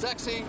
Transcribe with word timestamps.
Taxi! 0.00 0.44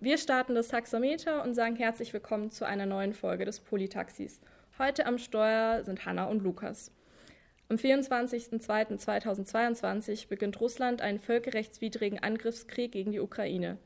Wir 0.00 0.16
starten 0.18 0.54
das 0.54 0.68
Taxameter 0.68 1.42
und 1.42 1.54
sagen 1.54 1.74
herzlich 1.76 2.12
willkommen 2.12 2.50
zu 2.50 2.66
einer 2.66 2.84
neuen 2.84 3.14
Folge 3.14 3.46
des 3.46 3.60
Politaxis. 3.60 4.42
Heute 4.78 5.06
am 5.06 5.16
Steuer 5.16 5.84
sind 5.84 6.04
Hanna 6.04 6.26
und 6.26 6.42
Lukas. 6.42 6.92
Am 7.70 7.76
24.02.2022 7.76 10.28
beginnt 10.28 10.60
Russland 10.60 11.00
einen 11.00 11.18
völkerrechtswidrigen 11.18 12.22
Angriffskrieg 12.22 12.92
gegen 12.92 13.12
die 13.12 13.20
Ukraine. 13.20 13.78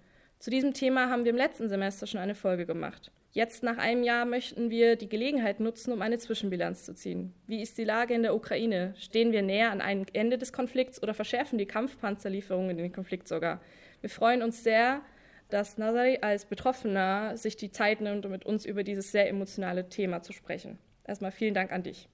Zu 0.43 0.51
diesem 0.51 0.75
Thema 0.75 1.09
haben 1.09 1.23
wir 1.23 1.31
im 1.31 1.37
letzten 1.37 1.69
Semester 1.69 2.05
schon 2.09 2.19
eine 2.19 2.35
Folge 2.35 2.67
gemacht. 2.67 3.13
Jetzt 3.31 3.63
nach 3.63 3.79
einem 3.79 4.03
Jahr 4.03 4.25
möchten 4.25 4.71
wir 4.71 4.97
die 4.97 5.09
Gelegenheit 5.09 5.61
nutzen, 5.61 5.93
um 5.93 6.03
eine 6.03 6.19
Zwischenbilanz 6.19 6.83
zu 6.83 6.97
ziehen. 6.97 7.33
Wie 7.47 7.63
ist 7.63 7.79
die 7.79 7.85
Lage 7.85 8.13
in 8.13 8.25
der 8.25 8.35
Ukraine? 8.35 8.93
Stehen 8.99 9.31
wir 9.31 9.43
näher 9.43 9.71
an 9.71 9.81
einem 9.81 10.05
Ende 10.13 10.39
des 10.39 10.53
Konflikts 10.53 11.01
oder 11.01 11.15
verschärfen 11.15 11.59
die 11.59 11.67
Kampfpanzerlieferungen 11.67 12.77
den 12.77 12.93
Konflikt 12.93 13.29
sogar? 13.29 13.61
Wir 14.01 14.11
freuen 14.11 14.43
uns 14.43 14.65
sehr, 14.65 15.03
dass 15.49 15.79
Nazari 15.79 16.19
als 16.23 16.45
Betroffener 16.45 17.37
sich 17.37 17.57
die 17.57 17.71
Zeit 17.71 18.01
nimmt, 18.01 18.27
um 18.27 18.33
mit 18.33 18.45
uns 18.45 18.67
über 18.67 18.83
dieses 18.83 19.13
sehr 19.13 19.29
emotionale 19.29 19.91
Thema 19.91 20.23
zu 20.23 20.33
sprechen. 20.33 20.77
Erstmal 21.07 21.31
vielen 21.31 21.55
Dank 21.55 21.71
an 21.71 21.85
dich. 21.85 22.09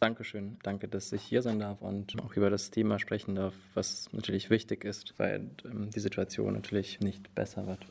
Dankeschön. 0.00 0.58
Danke, 0.62 0.88
dass 0.88 1.12
ich 1.12 1.22
hier 1.22 1.42
sein 1.42 1.58
darf 1.58 1.80
und 1.80 2.20
auch 2.22 2.34
über 2.36 2.50
das 2.50 2.70
Thema 2.70 2.98
sprechen 2.98 3.34
darf, 3.34 3.54
was 3.74 4.12
natürlich 4.12 4.50
wichtig 4.50 4.84
ist, 4.84 5.14
weil 5.18 5.50
ähm, 5.64 5.90
die 5.90 6.00
Situation 6.00 6.52
natürlich 6.52 7.00
nicht 7.00 7.34
besser 7.34 7.66
wird. 7.66 7.86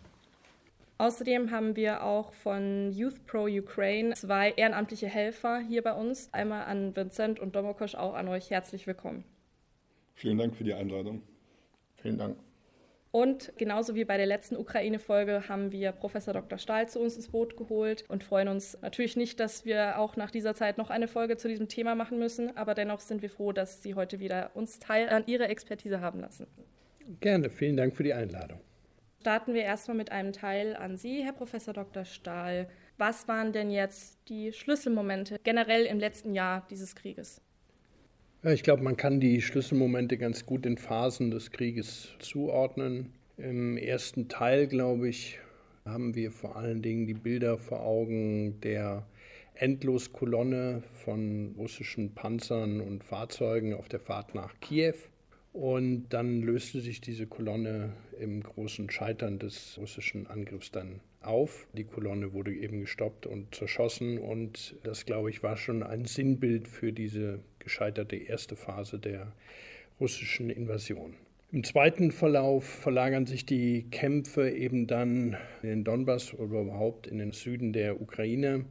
Außerdem 0.97 1.51
haben 1.51 1.75
wir 1.75 2.03
auch 2.03 2.31
von 2.31 2.91
Youth 2.93 3.25
Pro 3.25 3.47
Ukraine 3.47 4.13
zwei 4.13 4.51
ehrenamtliche 4.51 5.07
Helfer 5.07 5.59
hier 5.59 5.81
bei 5.81 5.93
uns. 5.93 6.29
Einmal 6.31 6.65
an 6.65 6.95
Vincent 6.95 7.39
und 7.39 7.55
Domokosch, 7.55 7.95
auch 7.95 8.13
an 8.13 8.29
euch 8.29 8.49
herzlich 8.49 8.87
willkommen. 8.87 9.25
Vielen 10.13 10.37
Dank 10.37 10.55
für 10.55 10.63
die 10.63 10.73
Einladung. 10.73 11.21
Vielen 11.95 12.17
Dank. 12.17 12.37
Und 13.15 13.53
genauso 13.55 13.95
wie 13.95 14.03
bei 14.03 14.17
der 14.17 14.25
letzten 14.25 14.57
Ukraine-Folge 14.57 15.47
haben 15.47 15.71
wir 15.71 15.93
Professor 15.93 16.33
Dr. 16.33 16.57
Stahl 16.57 16.89
zu 16.89 16.99
uns 16.99 17.15
ins 17.15 17.29
Boot 17.29 17.55
geholt 17.55 18.03
und 18.09 18.25
freuen 18.25 18.49
uns 18.49 18.77
natürlich 18.81 19.15
nicht, 19.15 19.39
dass 19.39 19.63
wir 19.63 19.99
auch 19.99 20.17
nach 20.17 20.31
dieser 20.31 20.53
Zeit 20.53 20.77
noch 20.77 20.89
eine 20.89 21.07
Folge 21.07 21.37
zu 21.37 21.47
diesem 21.47 21.69
Thema 21.69 21.95
machen 21.95 22.19
müssen, 22.19 22.57
aber 22.57 22.73
dennoch 22.73 22.99
sind 22.99 23.21
wir 23.21 23.29
froh, 23.29 23.53
dass 23.53 23.81
Sie 23.81 23.95
heute 23.95 24.19
wieder 24.19 24.51
uns 24.53 24.79
Teil 24.79 25.07
an 25.07 25.23
Ihrer 25.27 25.49
Expertise 25.49 26.01
haben 26.01 26.19
lassen. 26.19 26.45
Gerne, 27.21 27.49
vielen 27.49 27.77
Dank 27.77 27.95
für 27.95 28.03
die 28.03 28.13
Einladung. 28.13 28.59
Starten 29.21 29.53
wir 29.53 29.63
erstmal 29.63 29.95
mit 29.95 30.11
einem 30.11 30.33
Teil 30.33 30.75
an 30.75 30.97
Sie, 30.97 31.23
Herr 31.23 31.31
Professor 31.31 31.73
Dr. 31.73 32.03
Stahl. 32.03 32.67
Was 32.97 33.29
waren 33.29 33.53
denn 33.53 33.71
jetzt 33.71 34.19
die 34.27 34.51
Schlüsselmomente 34.51 35.39
generell 35.41 35.85
im 35.85 35.99
letzten 35.99 36.33
Jahr 36.33 36.67
dieses 36.69 36.95
Krieges? 36.95 37.44
Ja, 38.45 38.51
ich 38.51 38.61
glaube, 38.61 38.83
man 38.83 38.95
kann 38.95 39.19
die 39.19 39.41
Schlüsselmomente 39.41 40.19
ganz 40.19 40.45
gut 40.45 40.67
in 40.67 40.77
Phasen 40.77 41.31
des 41.31 41.49
Krieges 41.49 42.09
zuordnen. 42.19 43.11
Im 43.37 43.75
ersten 43.75 44.27
Teil, 44.27 44.67
glaube 44.67 45.09
ich, 45.09 45.39
haben 45.83 46.13
wir 46.13 46.31
vor 46.31 46.55
allen 46.55 46.83
Dingen 46.83 47.07
die 47.07 47.15
Bilder 47.15 47.57
vor 47.57 47.79
Augen 47.79 48.61
der 48.61 49.07
Endloskolonne 49.55 50.83
von 51.03 51.55
russischen 51.57 52.13
Panzern 52.13 52.81
und 52.81 53.03
Fahrzeugen 53.03 53.73
auf 53.73 53.89
der 53.89 53.99
Fahrt 53.99 54.35
nach 54.35 54.53
Kiew. 54.59 54.93
Und 55.51 56.09
dann 56.09 56.43
löste 56.43 56.81
sich 56.81 57.01
diese 57.01 57.25
Kolonne 57.25 57.93
im 58.19 58.43
großen 58.43 58.91
Scheitern 58.91 59.39
des 59.39 59.75
russischen 59.79 60.27
Angriffs 60.27 60.69
dann 60.69 60.99
auf. 61.25 61.67
Die 61.73 61.83
Kolonne 61.83 62.33
wurde 62.33 62.53
eben 62.53 62.81
gestoppt 62.81 63.25
und 63.25 63.53
zerschossen 63.53 64.17
und 64.17 64.75
das, 64.83 65.05
glaube 65.05 65.29
ich, 65.29 65.43
war 65.43 65.57
schon 65.57 65.83
ein 65.83 66.05
Sinnbild 66.05 66.67
für 66.67 66.93
diese 66.93 67.39
gescheiterte 67.59 68.15
erste 68.15 68.55
Phase 68.55 68.99
der 68.99 69.33
russischen 69.99 70.49
Invasion. 70.49 71.15
Im 71.51 71.63
zweiten 71.63 72.11
Verlauf 72.11 72.65
verlagern 72.65 73.27
sich 73.27 73.45
die 73.45 73.85
Kämpfe 73.89 74.49
eben 74.49 74.87
dann 74.87 75.37
in 75.61 75.69
den 75.69 75.83
Donbass 75.83 76.33
oder 76.33 76.61
überhaupt 76.61 77.07
in 77.07 77.17
den 77.17 77.31
Süden 77.31 77.71
der 77.71 78.01
Ukraine. 78.01 78.65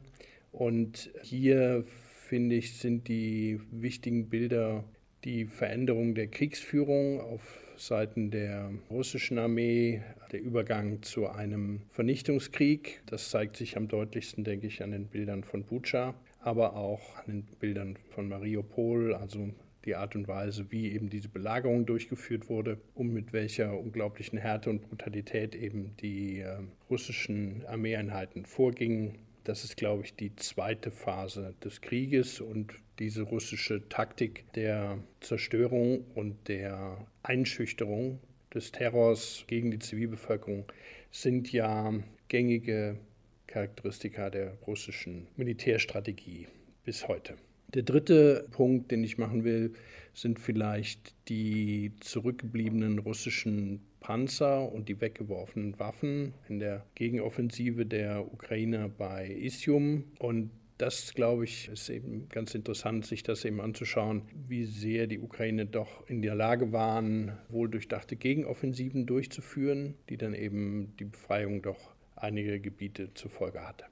Und 0.51 1.09
hier, 1.23 1.83
finde 2.27 2.55
ich, 2.55 2.77
sind 2.77 3.07
die 3.07 3.59
wichtigen 3.71 4.29
Bilder 4.29 4.83
die 5.23 5.45
Veränderung 5.45 6.13
der 6.13 6.27
Kriegsführung 6.27 7.19
auf 7.19 7.64
Seiten 7.77 8.31
der 8.31 8.71
russischen 8.89 9.37
Armee, 9.37 10.01
der 10.31 10.41
Übergang 10.41 11.01
zu 11.01 11.27
einem 11.27 11.81
Vernichtungskrieg. 11.89 13.01
Das 13.05 13.29
zeigt 13.29 13.57
sich 13.57 13.77
am 13.77 13.87
deutlichsten, 13.87 14.43
denke 14.43 14.67
ich, 14.67 14.83
an 14.83 14.91
den 14.91 15.07
Bildern 15.07 15.43
von 15.43 15.63
Bucha, 15.63 16.15
aber 16.39 16.75
auch 16.75 17.15
an 17.17 17.25
den 17.27 17.43
Bildern 17.59 17.97
von 18.09 18.27
Mariupol, 18.27 19.13
also 19.13 19.49
die 19.85 19.95
Art 19.95 20.15
und 20.15 20.27
Weise, 20.27 20.71
wie 20.71 20.91
eben 20.91 21.09
diese 21.09 21.29
Belagerung 21.29 21.85
durchgeführt 21.85 22.49
wurde 22.49 22.79
und 22.95 23.13
mit 23.13 23.33
welcher 23.33 23.77
unglaublichen 23.79 24.37
Härte 24.37 24.69
und 24.69 24.81
Brutalität 24.81 25.55
eben 25.55 25.95
die 25.97 26.39
äh, 26.39 26.57
russischen 26.89 27.63
Armeeeinheiten 27.67 28.45
vorgingen. 28.45 29.19
Das 29.45 29.63
ist, 29.63 29.77
glaube 29.77 30.03
ich, 30.03 30.15
die 30.15 30.35
zweite 30.35 30.89
Phase 30.89 31.53
des 31.63 31.79
Krieges 31.79 32.41
und 32.41 32.73
diese 32.97 33.21
russische 33.21 33.87
Taktik 33.89 34.51
der 34.53 34.97
Zerstörung 35.21 36.03
und 36.15 36.47
der 36.47 37.05
Einschüchterung 37.21 38.19
des 38.51 38.71
Terrors 38.71 39.43
gegen 39.45 39.69
die 39.69 39.77
Zivilbevölkerung 39.77 40.65
sind 41.11 41.51
ja 41.51 41.93
gängige 42.27 42.97
Charakteristika 43.45 44.31
der 44.31 44.57
russischen 44.65 45.27
Militärstrategie 45.37 46.47
bis 46.83 47.07
heute. 47.07 47.35
Der 47.75 47.83
dritte 47.83 48.47
Punkt, 48.49 48.89
den 48.89 49.03
ich 49.03 49.19
machen 49.19 49.43
will, 49.43 49.73
sind 50.15 50.39
vielleicht 50.39 51.13
die 51.29 51.91
zurückgebliebenen 51.99 52.97
russischen 52.97 53.81
Panzer 54.05 54.71
und 54.71 54.87
die 54.87 55.01
weggeworfenen 55.01 55.79
Waffen 55.79 56.35
in 56.47 56.59
der 56.59 56.85
Gegenoffensive 56.93 57.87
der 57.87 58.31
Ukrainer 58.31 58.87
bei 58.87 59.27
Isium. 59.31 60.03
Und 60.19 60.51
das, 60.77 61.15
glaube 61.15 61.45
ich, 61.45 61.69
ist 61.69 61.89
eben 61.89 62.29
ganz 62.29 62.53
interessant, 62.53 63.07
sich 63.07 63.23
das 63.23 63.43
eben 63.45 63.59
anzuschauen, 63.59 64.21
wie 64.47 64.65
sehr 64.65 65.07
die 65.07 65.19
Ukraine 65.19 65.65
doch 65.65 66.07
in 66.07 66.21
der 66.21 66.35
Lage 66.35 66.71
waren, 66.71 67.35
wohldurchdachte 67.49 68.15
Gegenoffensiven 68.15 69.07
durchzuführen, 69.07 69.95
die 70.07 70.17
dann 70.17 70.35
eben 70.35 70.95
die 70.99 71.05
Befreiung 71.05 71.63
doch 71.63 71.95
einiger 72.15 72.59
Gebiete 72.59 73.11
zur 73.15 73.31
Folge 73.31 73.67
hatte. 73.67 73.85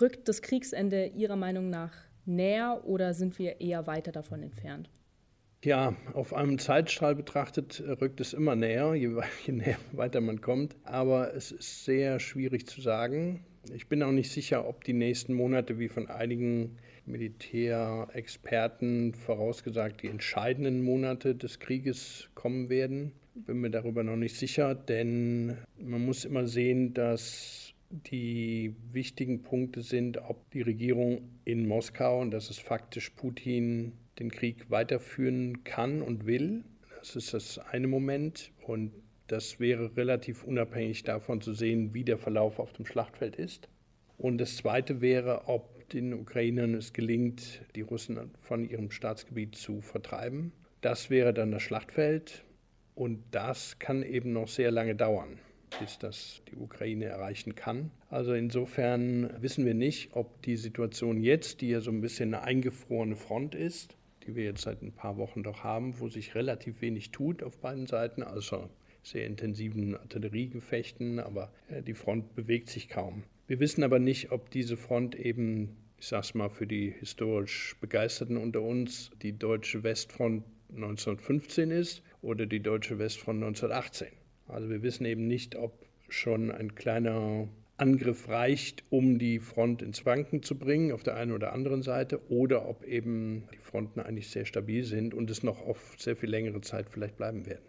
Rückt 0.00 0.28
das 0.28 0.40
Kriegsende 0.40 1.06
Ihrer 1.06 1.34
Meinung 1.34 1.68
nach 1.68 1.94
näher 2.26 2.82
oder 2.84 3.12
sind 3.12 3.40
wir 3.40 3.60
eher 3.60 3.88
weiter 3.88 4.12
davon 4.12 4.40
entfernt? 4.40 4.88
Ja, 5.64 5.94
auf 6.12 6.34
einem 6.34 6.58
Zeitstrahl 6.58 7.14
betrachtet 7.14 7.84
rückt 8.00 8.20
es 8.20 8.32
immer 8.32 8.56
näher, 8.56 8.94
je, 8.94 9.10
je 9.46 9.52
näher 9.52 9.78
weiter 9.92 10.20
man 10.20 10.40
kommt. 10.40 10.74
Aber 10.82 11.34
es 11.34 11.52
ist 11.52 11.84
sehr 11.84 12.18
schwierig 12.18 12.66
zu 12.66 12.80
sagen. 12.80 13.44
Ich 13.72 13.86
bin 13.86 14.02
auch 14.02 14.10
nicht 14.10 14.32
sicher, 14.32 14.66
ob 14.66 14.82
die 14.82 14.92
nächsten 14.92 15.34
Monate, 15.34 15.78
wie 15.78 15.88
von 15.88 16.08
einigen 16.08 16.78
Militärexperten 17.06 19.14
vorausgesagt, 19.14 20.02
die 20.02 20.08
entscheidenden 20.08 20.82
Monate 20.82 21.36
des 21.36 21.60
Krieges 21.60 22.28
kommen 22.34 22.68
werden. 22.68 23.12
Bin 23.34 23.60
mir 23.60 23.70
darüber 23.70 24.02
noch 24.02 24.16
nicht 24.16 24.36
sicher, 24.36 24.74
denn 24.74 25.56
man 25.78 26.04
muss 26.04 26.24
immer 26.24 26.48
sehen, 26.48 26.92
dass 26.92 27.72
die 27.90 28.74
wichtigen 28.92 29.42
Punkte 29.42 29.82
sind, 29.82 30.18
ob 30.18 30.50
die 30.50 30.62
Regierung 30.62 31.20
in 31.44 31.68
Moskau, 31.68 32.20
und 32.20 32.32
das 32.32 32.50
ist 32.50 32.60
faktisch 32.60 33.10
Putin, 33.10 33.92
den 34.18 34.30
Krieg 34.30 34.70
weiterführen 34.70 35.64
kann 35.64 36.02
und 36.02 36.26
will. 36.26 36.64
Das 36.98 37.16
ist 37.16 37.34
das 37.34 37.58
eine 37.58 37.88
Moment. 37.88 38.52
Und 38.66 38.92
das 39.26 39.60
wäre 39.60 39.96
relativ 39.96 40.44
unabhängig 40.44 41.04
davon 41.04 41.40
zu 41.40 41.54
sehen, 41.54 41.94
wie 41.94 42.04
der 42.04 42.18
Verlauf 42.18 42.58
auf 42.58 42.72
dem 42.72 42.86
Schlachtfeld 42.86 43.36
ist. 43.36 43.68
Und 44.18 44.38
das 44.38 44.56
Zweite 44.56 45.00
wäre, 45.00 45.48
ob 45.48 45.88
den 45.88 46.14
Ukrainern 46.14 46.74
es 46.74 46.92
gelingt, 46.92 47.62
die 47.74 47.80
Russen 47.80 48.30
von 48.40 48.68
ihrem 48.68 48.90
Staatsgebiet 48.90 49.56
zu 49.56 49.80
vertreiben. 49.80 50.52
Das 50.80 51.10
wäre 51.10 51.34
dann 51.34 51.50
das 51.50 51.62
Schlachtfeld. 51.62 52.44
Und 52.94 53.22
das 53.30 53.78
kann 53.78 54.02
eben 54.02 54.32
noch 54.32 54.48
sehr 54.48 54.70
lange 54.70 54.94
dauern, 54.94 55.38
bis 55.80 55.98
das 55.98 56.42
die 56.50 56.56
Ukraine 56.56 57.06
erreichen 57.06 57.54
kann. 57.54 57.90
Also 58.10 58.34
insofern 58.34 59.30
wissen 59.40 59.64
wir 59.64 59.74
nicht, 59.74 60.10
ob 60.14 60.42
die 60.42 60.56
Situation 60.56 61.22
jetzt, 61.22 61.62
die 61.62 61.70
ja 61.70 61.80
so 61.80 61.90
ein 61.90 62.02
bisschen 62.02 62.34
eine 62.34 62.44
eingefrorene 62.44 63.16
Front 63.16 63.54
ist, 63.54 63.96
die 64.26 64.34
wir 64.36 64.44
jetzt 64.44 64.62
seit 64.62 64.82
ein 64.82 64.92
paar 64.92 65.16
Wochen 65.16 65.42
doch 65.42 65.64
haben, 65.64 65.98
wo 66.00 66.08
sich 66.08 66.34
relativ 66.34 66.80
wenig 66.80 67.10
tut 67.10 67.42
auf 67.42 67.58
beiden 67.58 67.86
Seiten, 67.86 68.22
also 68.22 68.68
sehr 69.02 69.26
intensiven 69.26 69.96
Artilleriegefechten, 69.96 71.18
aber 71.18 71.52
äh, 71.68 71.82
die 71.82 71.94
Front 71.94 72.34
bewegt 72.34 72.70
sich 72.70 72.88
kaum. 72.88 73.24
Wir 73.46 73.60
wissen 73.60 73.82
aber 73.82 73.98
nicht, 73.98 74.30
ob 74.30 74.50
diese 74.50 74.76
Front 74.76 75.14
eben, 75.14 75.76
ich 75.98 76.06
sag's 76.06 76.34
mal 76.34 76.48
für 76.48 76.66
die 76.66 76.90
historisch 76.90 77.76
Begeisterten 77.80 78.36
unter 78.36 78.62
uns, 78.62 79.10
die 79.22 79.36
deutsche 79.36 79.82
Westfront 79.82 80.44
1915 80.70 81.70
ist 81.70 82.02
oder 82.22 82.46
die 82.46 82.60
deutsche 82.60 82.98
Westfront 82.98 83.42
1918. 83.42 84.08
Also 84.46 84.70
wir 84.70 84.82
wissen 84.82 85.04
eben 85.04 85.26
nicht, 85.26 85.56
ob 85.56 85.86
schon 86.08 86.50
ein 86.50 86.74
kleiner 86.74 87.48
Angriff 87.76 88.28
reicht, 88.28 88.84
um 88.90 89.18
die 89.18 89.38
Front 89.38 89.82
ins 89.82 90.06
Wanken 90.06 90.42
zu 90.42 90.58
bringen 90.58 90.92
auf 90.92 91.02
der 91.02 91.16
einen 91.16 91.32
oder 91.32 91.52
anderen 91.52 91.82
Seite 91.82 92.20
oder 92.30 92.68
ob 92.68 92.84
eben 92.84 93.48
die 93.52 93.58
Fronten 93.58 94.00
eigentlich 94.00 94.30
sehr 94.30 94.44
stabil 94.44 94.84
sind 94.84 95.14
und 95.14 95.30
es 95.30 95.42
noch 95.42 95.60
auf 95.66 95.94
sehr 95.98 96.16
viel 96.16 96.30
längere 96.30 96.60
Zeit 96.60 96.86
vielleicht 96.90 97.16
bleiben 97.16 97.46
werden. 97.46 97.64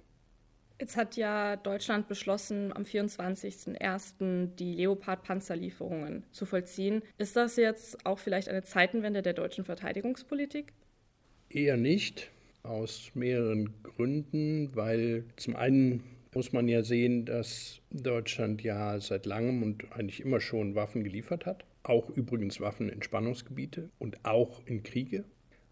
Jetzt 0.80 0.98
hat 0.98 1.16
ja 1.16 1.56
Deutschland 1.56 2.08
beschlossen, 2.08 2.76
am 2.76 2.84
24.01. 2.84 4.56
die 4.56 4.74
Leopard-Panzerlieferungen 4.76 6.26
zu 6.32 6.46
vollziehen. 6.46 7.04
Ist 7.18 7.36
das 7.36 7.56
jetzt 7.56 8.06
auch 8.06 8.20
vielleicht 8.20 8.50
eine 8.50 8.64
Zeitenwende 8.64 9.22
der 9.22 9.34
deutschen 9.34 9.64
Verteidigungspolitik? 9.64 10.74
Eher 11.50 11.78
nicht, 11.78 12.32
aus 12.64 13.12
mehreren 13.14 13.74
Gründen, 13.84 14.76
weil 14.76 15.26
zum 15.36 15.56
einen 15.56 16.04
muss 16.36 16.54
man 16.54 16.68
ja 16.68 16.84
sehen, 16.84 17.26
dass 17.26 17.80
Deutschland 17.92 18.64
ja 18.64 19.00
seit 19.00 19.26
langem 19.26 19.64
und 19.64 19.92
eigentlich 19.92 20.22
immer 20.22 20.40
schon 20.40 20.76
Waffen 20.76 21.04
geliefert 21.04 21.46
hat. 21.46 21.66
Auch 21.84 22.10
übrigens 22.10 22.62
Waffen 22.62 22.90
in 22.90 23.02
Spannungsgebiete 23.04 23.90
und 24.00 24.24
auch 24.24 24.62
in 24.66 24.84
Kriege. 24.84 25.26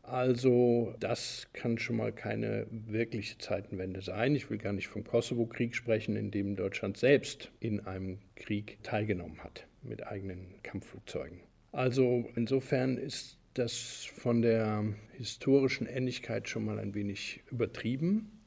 Also 0.04 0.96
das 1.00 1.48
kann 1.54 1.78
schon 1.78 1.98
mal 1.98 2.12
keine 2.12 2.68
wirkliche 2.70 3.38
Zeitenwende 3.38 4.02
sein. 4.02 4.36
Ich 4.36 4.50
will 4.50 4.58
gar 4.58 4.74
nicht 4.74 4.88
vom 4.88 5.04
Kosovo-Krieg 5.04 5.76
sprechen, 5.76 6.16
in 6.16 6.32
dem 6.32 6.56
Deutschland 6.56 6.98
selbst 6.98 7.52
in 7.60 7.80
einem 7.82 8.20
Krieg 8.36 8.80
teilgenommen 8.84 9.44
hat 9.44 9.68
mit 9.84 10.06
eigenen 10.06 10.56
Kampfflugzeugen. 10.64 11.40
Also 11.72 12.26
insofern 12.36 12.98
ist 12.98 13.38
das 13.54 14.06
von 14.16 14.42
der 14.42 14.84
historischen 15.14 15.88
Ähnlichkeit 15.88 16.50
schon 16.50 16.66
mal 16.66 16.80
ein 16.80 16.94
wenig 16.94 17.42
übertrieben. 17.52 18.42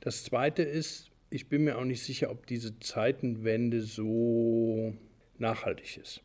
Das 0.00 0.24
Zweite 0.24 0.62
ist, 0.62 1.10
ich 1.34 1.48
bin 1.48 1.64
mir 1.64 1.78
auch 1.78 1.84
nicht 1.84 2.04
sicher, 2.04 2.30
ob 2.30 2.46
diese 2.46 2.78
Zeitenwende 2.78 3.82
so 3.82 4.94
nachhaltig 5.36 5.96
ist. 5.96 6.22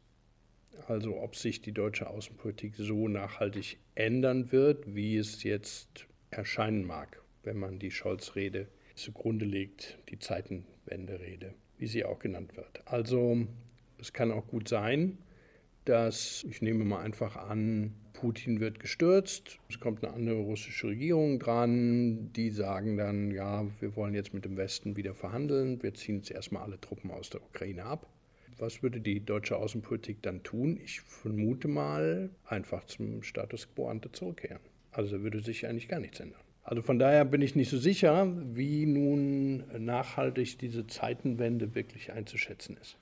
Also 0.88 1.20
ob 1.20 1.36
sich 1.36 1.64
die 1.64 1.72
deutsche 1.72 2.08
Außenpolitik 2.08 2.76
so 2.76 3.08
nachhaltig 3.08 3.80
ändern 3.96 4.52
wird, 4.52 4.94
wie 4.94 5.18
es 5.18 5.42
jetzt 5.42 6.06
erscheinen 6.30 6.86
mag, 6.86 7.20
wenn 7.42 7.58
man 7.58 7.80
die 7.80 7.90
Scholz-Rede 7.90 8.68
zugrunde 8.94 9.46
legt, 9.46 9.98
die 10.10 10.20
Zeitenwende-Rede, 10.20 11.56
wie 11.80 11.88
sie 11.88 12.06
auch 12.06 12.20
genannt 12.20 12.56
wird. 12.56 12.84
Also 12.86 13.48
es 13.98 14.14
kann 14.14 14.32
auch 14.32 14.46
gut 14.46 14.68
sein, 14.68 15.18
dass, 15.86 16.46
ich 16.48 16.62
nehme 16.62 16.86
mal 16.86 17.02
einfach 17.02 17.36
an, 17.36 17.96
Putin 18.20 18.60
wird 18.60 18.82
gestürzt, 18.82 19.60
es 19.70 19.80
kommt 19.80 20.04
eine 20.04 20.14
andere 20.14 20.40
russische 20.40 20.88
Regierung 20.88 21.40
dran, 21.40 22.34
die 22.34 22.50
sagen 22.50 22.98
dann, 22.98 23.32
ja, 23.32 23.66
wir 23.80 23.96
wollen 23.96 24.14
jetzt 24.14 24.34
mit 24.34 24.44
dem 24.44 24.58
Westen 24.58 24.98
wieder 24.98 25.14
verhandeln, 25.14 25.82
wir 25.82 25.94
ziehen 25.94 26.18
jetzt 26.18 26.30
erstmal 26.30 26.64
alle 26.64 26.82
Truppen 26.82 27.12
aus 27.12 27.30
der 27.30 27.42
Ukraine 27.42 27.86
ab. 27.86 28.08
Was 28.58 28.84
würde 28.84 29.00
die 29.00 29.22
deutsche 29.22 29.56
Außenpolitik 29.56 30.22
dann 30.22 30.44
tun? 30.44 30.78
Ich 30.84 31.00
vermute 31.00 31.70
mal, 31.70 32.30
einfach 32.44 32.84
zum 32.84 33.24
Status 33.24 33.74
quo 33.74 33.88
ante 33.88 34.12
zurückkehren. 34.12 34.60
Also 34.92 35.24
würde 35.24 35.40
sich 35.40 35.66
eigentlich 35.66 35.88
gar 35.88 36.02
nichts 36.02 36.20
ändern. 36.20 36.42
Also 36.64 36.82
von 36.82 37.00
daher 37.00 37.24
bin 37.24 37.42
ich 37.42 37.56
nicht 37.56 37.70
so 37.70 37.78
sicher, 37.78 38.36
wie 38.54 38.86
nun 38.86 39.64
nachhaltig 39.86 40.60
diese 40.60 40.88
Zeitenwende 40.88 41.74
wirklich 41.74 42.12
einzuschätzen 42.12 42.76
ist. 42.82 42.98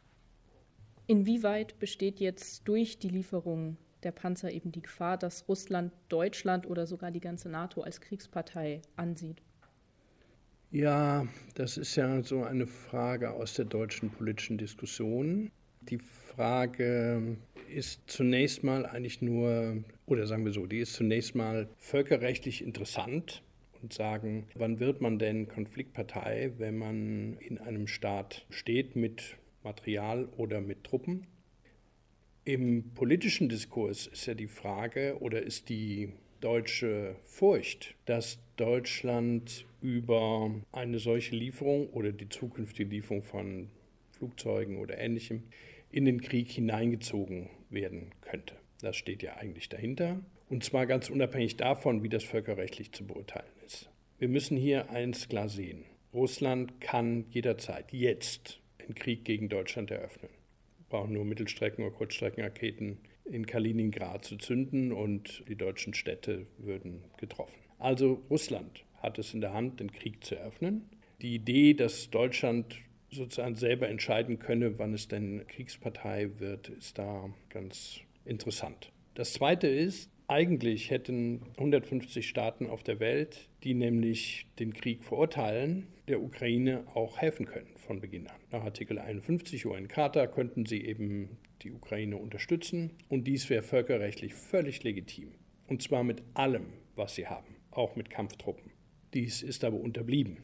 Inwieweit 1.08 1.80
besteht 1.80 2.20
jetzt 2.20 2.68
durch 2.68 3.00
die 3.00 3.10
Lieferung 3.10 3.78
der 4.04 4.12
Panzer 4.12 4.52
eben 4.52 4.72
die 4.72 4.82
Gefahr, 4.82 5.18
dass 5.18 5.48
Russland 5.48 5.92
Deutschland 6.10 6.68
oder 6.68 6.88
sogar 6.88 7.12
die 7.12 7.20
ganze 7.20 7.50
NATO 7.50 7.82
als 7.82 8.02
Kriegspartei 8.02 8.82
ansieht? 8.96 9.42
Ja, 10.72 11.26
das 11.56 11.78
ist 11.78 11.96
ja 11.96 12.22
so 12.24 12.44
eine 12.44 12.68
Frage 12.68 13.32
aus 13.32 13.54
der 13.54 13.66
deutschen 13.66 14.10
politischen 14.10 14.58
Diskussion. 14.58 15.50
Die 15.90 16.00
Frage 16.00 17.38
ist 17.74 18.02
zunächst 18.08 18.64
mal 18.64 18.86
eigentlich 18.86 19.22
nur, 19.22 19.84
oder 20.06 20.28
sagen 20.28 20.44
wir 20.44 20.52
so, 20.52 20.66
die 20.66 20.80
ist 20.80 20.94
zunächst 20.94 21.36
mal 21.36 21.70
völkerrechtlich 21.78 22.64
interessant 22.64 23.44
und 23.82 23.94
sagen, 23.94 24.48
wann 24.56 24.80
wird 24.80 25.00
man 25.00 25.20
denn 25.20 25.48
Konfliktpartei, 25.48 26.52
wenn 26.58 26.78
man 26.78 27.38
in 27.38 27.60
einem 27.60 27.88
Staat 27.88 28.46
steht 28.50 28.96
mit 28.96 29.38
Material 29.64 30.28
oder 30.38 30.60
mit 30.60 30.84
Truppen? 30.84 31.28
Im 32.48 32.92
politischen 32.94 33.50
Diskurs 33.50 34.08
ist 34.08 34.26
ja 34.26 34.34
die 34.34 34.48
Frage 34.48 35.18
oder 35.20 35.42
ist 35.42 35.68
die 35.68 36.14
deutsche 36.40 37.18
Furcht, 37.26 37.94
dass 38.06 38.40
Deutschland 38.56 39.66
über 39.82 40.56
eine 40.72 41.00
solche 41.00 41.36
Lieferung 41.36 41.90
oder 41.90 42.14
die 42.14 42.30
zukünftige 42.30 42.90
Lieferung 42.90 43.22
von 43.22 43.68
Flugzeugen 44.12 44.78
oder 44.78 44.98
ähnlichem 44.98 45.44
in 45.92 46.06
den 46.06 46.22
Krieg 46.22 46.50
hineingezogen 46.50 47.50
werden 47.70 48.12
könnte. 48.22 48.56
Das 48.80 48.96
steht 48.96 49.24
ja 49.24 49.36
eigentlich 49.36 49.68
dahinter. 49.68 50.22
Und 50.48 50.64
zwar 50.64 50.86
ganz 50.86 51.10
unabhängig 51.10 51.58
davon, 51.58 52.02
wie 52.02 52.10
das 52.10 52.24
völkerrechtlich 52.24 52.94
zu 52.94 53.06
beurteilen 53.06 53.52
ist. 53.66 53.90
Wir 54.20 54.30
müssen 54.30 54.56
hier 54.56 54.90
eins 54.90 55.28
klar 55.28 55.50
sehen. 55.50 55.84
Russland 56.14 56.80
kann 56.80 57.26
jederzeit 57.30 57.92
jetzt 57.92 58.62
einen 58.80 58.96
Krieg 58.96 59.26
gegen 59.26 59.50
Deutschland 59.50 59.92
eröffnen. 59.92 60.30
Brauchen 60.90 61.14
nur 61.14 61.26
Mittelstrecken- 61.26 61.84
oder 61.86 61.96
Kurzstreckenraketen 61.96 62.98
in 63.26 63.46
Kaliningrad 63.46 64.24
zu 64.24 64.38
zünden 64.38 64.92
und 64.92 65.44
die 65.48 65.56
deutschen 65.56 65.94
Städte 65.94 66.48
würden 66.58 67.04
getroffen. 67.18 67.58
Also 67.80 68.22
Russland 68.30 68.86
hat 69.02 69.20
es 69.20 69.34
in 69.34 69.42
der 69.42 69.54
Hand, 69.54 69.80
den 69.80 69.92
Krieg 69.92 70.24
zu 70.24 70.36
eröffnen. 70.36 70.90
Die 71.22 71.36
Idee, 71.36 71.74
dass 71.74 72.10
Deutschland 72.10 72.78
sozusagen 73.12 73.56
selber 73.56 73.88
entscheiden 73.88 74.40
könne, 74.40 74.78
wann 74.80 74.94
es 74.94 75.08
denn 75.08 75.46
Kriegspartei 75.48 76.30
wird, 76.40 76.70
ist 76.70 76.98
da 76.98 77.30
ganz 77.50 78.00
interessant. 78.26 78.92
Das 79.16 79.34
Zweite 79.34 79.68
ist, 79.68 80.12
eigentlich 80.28 80.92
hätten 80.92 81.42
150 81.58 82.28
Staaten 82.28 82.68
auf 82.68 82.84
der 82.84 83.00
Welt, 83.00 83.48
die 83.64 83.74
nämlich 83.74 84.48
den 84.60 84.74
Krieg 84.74 85.04
verurteilen, 85.04 85.88
der 86.08 86.22
Ukraine 86.22 86.86
auch 86.94 87.18
helfen 87.18 87.46
können 87.46 87.76
von 87.78 88.00
Beginn 88.00 88.28
an. 88.28 88.40
Nach 88.52 88.64
Artikel 88.64 88.98
51 88.98 89.66
UN-Charta 89.66 90.28
könnten 90.28 90.66
sie 90.66 90.86
eben 90.86 91.38
die 91.62 91.72
Ukraine 91.72 92.18
unterstützen 92.18 92.92
und 93.10 93.26
dies 93.26 93.50
wäre 93.50 93.64
völkerrechtlich 93.64 94.34
völlig 94.34 94.84
legitim. 94.84 95.32
Und 95.68 95.82
zwar 95.82 96.04
mit 96.04 96.24
allem, 96.34 96.68
was 96.96 97.16
sie 97.16 97.28
haben, 97.28 97.56
auch 97.72 97.96
mit 97.96 98.10
Kampftruppen. 98.10 98.72
Dies 99.14 99.44
ist 99.44 99.64
aber 99.64 99.78
unterblieben. 99.78 100.38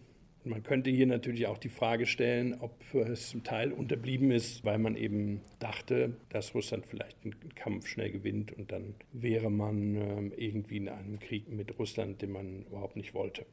Man 0.46 0.62
könnte 0.62 0.90
hier 0.90 1.08
natürlich 1.08 1.48
auch 1.48 1.58
die 1.58 1.70
Frage 1.70 2.06
stellen, 2.06 2.56
ob 2.60 2.84
es 2.94 3.30
zum 3.30 3.46
Teil 3.46 3.72
unterblieben 3.72 4.30
ist, 4.30 4.66
weil 4.66 4.78
man 4.78 4.98
eben 4.98 5.40
dachte, 5.60 6.18
dass 6.28 6.54
Russland 6.54 6.86
vielleicht 6.86 7.18
einen 7.24 7.56
Kampf 7.56 7.88
schnell 7.88 8.12
gewinnt 8.12 8.52
und 8.52 8.74
dann 8.74 8.96
wäre 9.14 9.50
man 9.50 9.96
ähm, 9.96 10.34
irgendwie 10.36 10.78
in 10.78 10.90
einem 10.90 11.20
Krieg 11.20 11.50
mit 11.50 11.80
Russland, 11.80 12.22
den 12.22 12.34
man 12.34 12.66
überhaupt 12.66 12.98
nicht 12.98 13.14
wollte. 13.14 13.46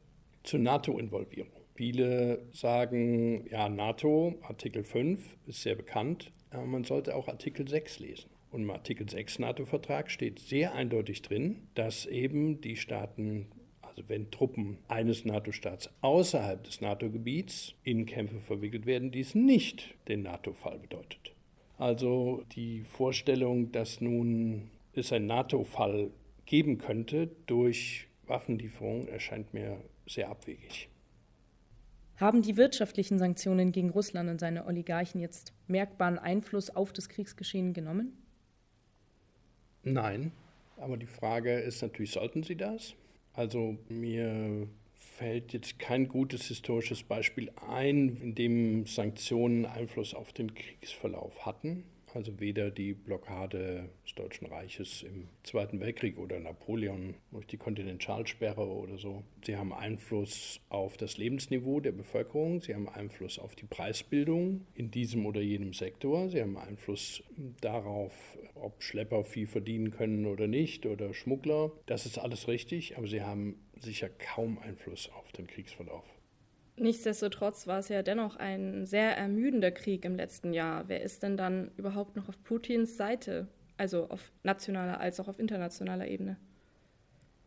Zur 0.43 0.59
NATO-Involvierung. 0.59 1.60
Viele 1.81 2.45
sagen, 2.51 3.47
ja, 3.49 3.67
NATO, 3.67 4.35
Artikel 4.43 4.83
5 4.83 5.19
ist 5.47 5.63
sehr 5.63 5.73
bekannt, 5.73 6.31
aber 6.51 6.67
man 6.67 6.83
sollte 6.83 7.15
auch 7.15 7.27
Artikel 7.27 7.67
6 7.67 7.97
lesen. 7.97 8.29
Und 8.51 8.61
im 8.61 8.69
Artikel 8.69 9.09
6 9.09 9.39
NATO-Vertrag 9.39 10.11
steht 10.11 10.37
sehr 10.37 10.75
eindeutig 10.75 11.23
drin, 11.23 11.63
dass 11.73 12.05
eben 12.05 12.61
die 12.61 12.75
Staaten 12.75 13.47
also 13.81 14.03
wenn 14.07 14.29
Truppen 14.29 14.77
eines 14.89 15.25
NATO-Staats 15.25 15.89
außerhalb 16.01 16.63
des 16.63 16.81
NATO-Gebiets 16.81 17.73
in 17.83 18.05
Kämpfe 18.05 18.41
verwickelt 18.41 18.85
werden, 18.85 19.09
dies 19.09 19.33
nicht 19.33 19.95
den 20.07 20.21
NATO-Fall 20.21 20.77
bedeutet. 20.77 21.33
Also 21.79 22.43
die 22.51 22.83
Vorstellung, 22.83 23.71
dass 23.71 24.01
nun 24.01 24.69
es 24.93 25.11
einen 25.11 25.25
NATO-Fall 25.25 26.11
geben 26.45 26.77
könnte 26.77 27.31
durch 27.47 28.05
Waffenlieferungen, 28.27 29.07
erscheint 29.07 29.55
mir 29.55 29.81
sehr 30.05 30.29
abwegig. 30.29 30.90
Haben 32.21 32.43
die 32.43 32.55
wirtschaftlichen 32.55 33.17
Sanktionen 33.17 33.71
gegen 33.71 33.89
Russland 33.89 34.29
und 34.29 34.39
seine 34.39 34.67
Oligarchen 34.67 35.19
jetzt 35.19 35.53
merkbaren 35.65 36.19
Einfluss 36.19 36.69
auf 36.69 36.93
das 36.93 37.09
Kriegsgeschehen 37.09 37.73
genommen? 37.73 38.13
Nein, 39.81 40.31
aber 40.77 40.97
die 40.97 41.07
Frage 41.07 41.51
ist 41.59 41.81
natürlich, 41.81 42.11
sollten 42.11 42.43
sie 42.43 42.55
das? 42.55 42.93
Also 43.33 43.75
mir 43.89 44.67
fällt 44.93 45.51
jetzt 45.53 45.79
kein 45.79 46.07
gutes 46.07 46.45
historisches 46.45 47.01
Beispiel 47.01 47.51
ein, 47.67 48.15
in 48.17 48.35
dem 48.35 48.85
Sanktionen 48.85 49.65
Einfluss 49.65 50.13
auf 50.13 50.31
den 50.31 50.53
Kriegsverlauf 50.53 51.47
hatten. 51.47 51.85
Also 52.13 52.39
weder 52.39 52.71
die 52.71 52.93
Blockade 52.93 53.89
des 54.05 54.15
Deutschen 54.15 54.47
Reiches 54.47 55.03
im 55.03 55.29
Zweiten 55.43 55.79
Weltkrieg 55.79 56.17
oder 56.17 56.39
Napoleon 56.39 57.15
durch 57.31 57.47
die 57.47 57.57
Kontinentalsperre 57.57 58.67
oder 58.67 58.97
so. 58.97 59.23
Sie 59.45 59.55
haben 59.55 59.71
Einfluss 59.73 60.59
auf 60.69 60.97
das 60.97 61.17
Lebensniveau 61.17 61.79
der 61.79 61.93
Bevölkerung, 61.93 62.59
sie 62.59 62.75
haben 62.75 62.89
Einfluss 62.89 63.39
auf 63.39 63.55
die 63.55 63.65
Preisbildung 63.65 64.65
in 64.73 64.91
diesem 64.91 65.25
oder 65.25 65.41
jenem 65.41 65.73
Sektor, 65.73 66.29
sie 66.29 66.41
haben 66.41 66.57
Einfluss 66.57 67.23
darauf, 67.61 68.13
ob 68.55 68.83
Schlepper 68.83 69.23
viel 69.23 69.47
verdienen 69.47 69.91
können 69.91 70.25
oder 70.25 70.47
nicht 70.47 70.85
oder 70.85 71.13
Schmuggler. 71.13 71.71
Das 71.85 72.05
ist 72.05 72.17
alles 72.17 72.47
richtig, 72.47 72.97
aber 72.97 73.07
sie 73.07 73.21
haben 73.21 73.55
sicher 73.79 74.09
kaum 74.09 74.59
Einfluss 74.59 75.09
auf 75.09 75.31
den 75.31 75.47
Kriegsverlauf. 75.47 76.05
Nichtsdestotrotz 76.81 77.67
war 77.67 77.77
es 77.77 77.89
ja 77.89 78.01
dennoch 78.01 78.37
ein 78.37 78.87
sehr 78.87 79.15
ermüdender 79.15 79.69
Krieg 79.69 80.03
im 80.03 80.15
letzten 80.15 80.51
Jahr. 80.51 80.85
Wer 80.87 81.03
ist 81.03 81.21
denn 81.21 81.37
dann 81.37 81.69
überhaupt 81.77 82.15
noch 82.15 82.27
auf 82.27 82.43
Putins 82.43 82.97
Seite? 82.97 83.47
Also 83.77 84.09
auf 84.09 84.31
nationaler 84.41 84.99
als 84.99 85.19
auch 85.19 85.27
auf 85.27 85.37
internationaler 85.37 86.07
Ebene? 86.07 86.37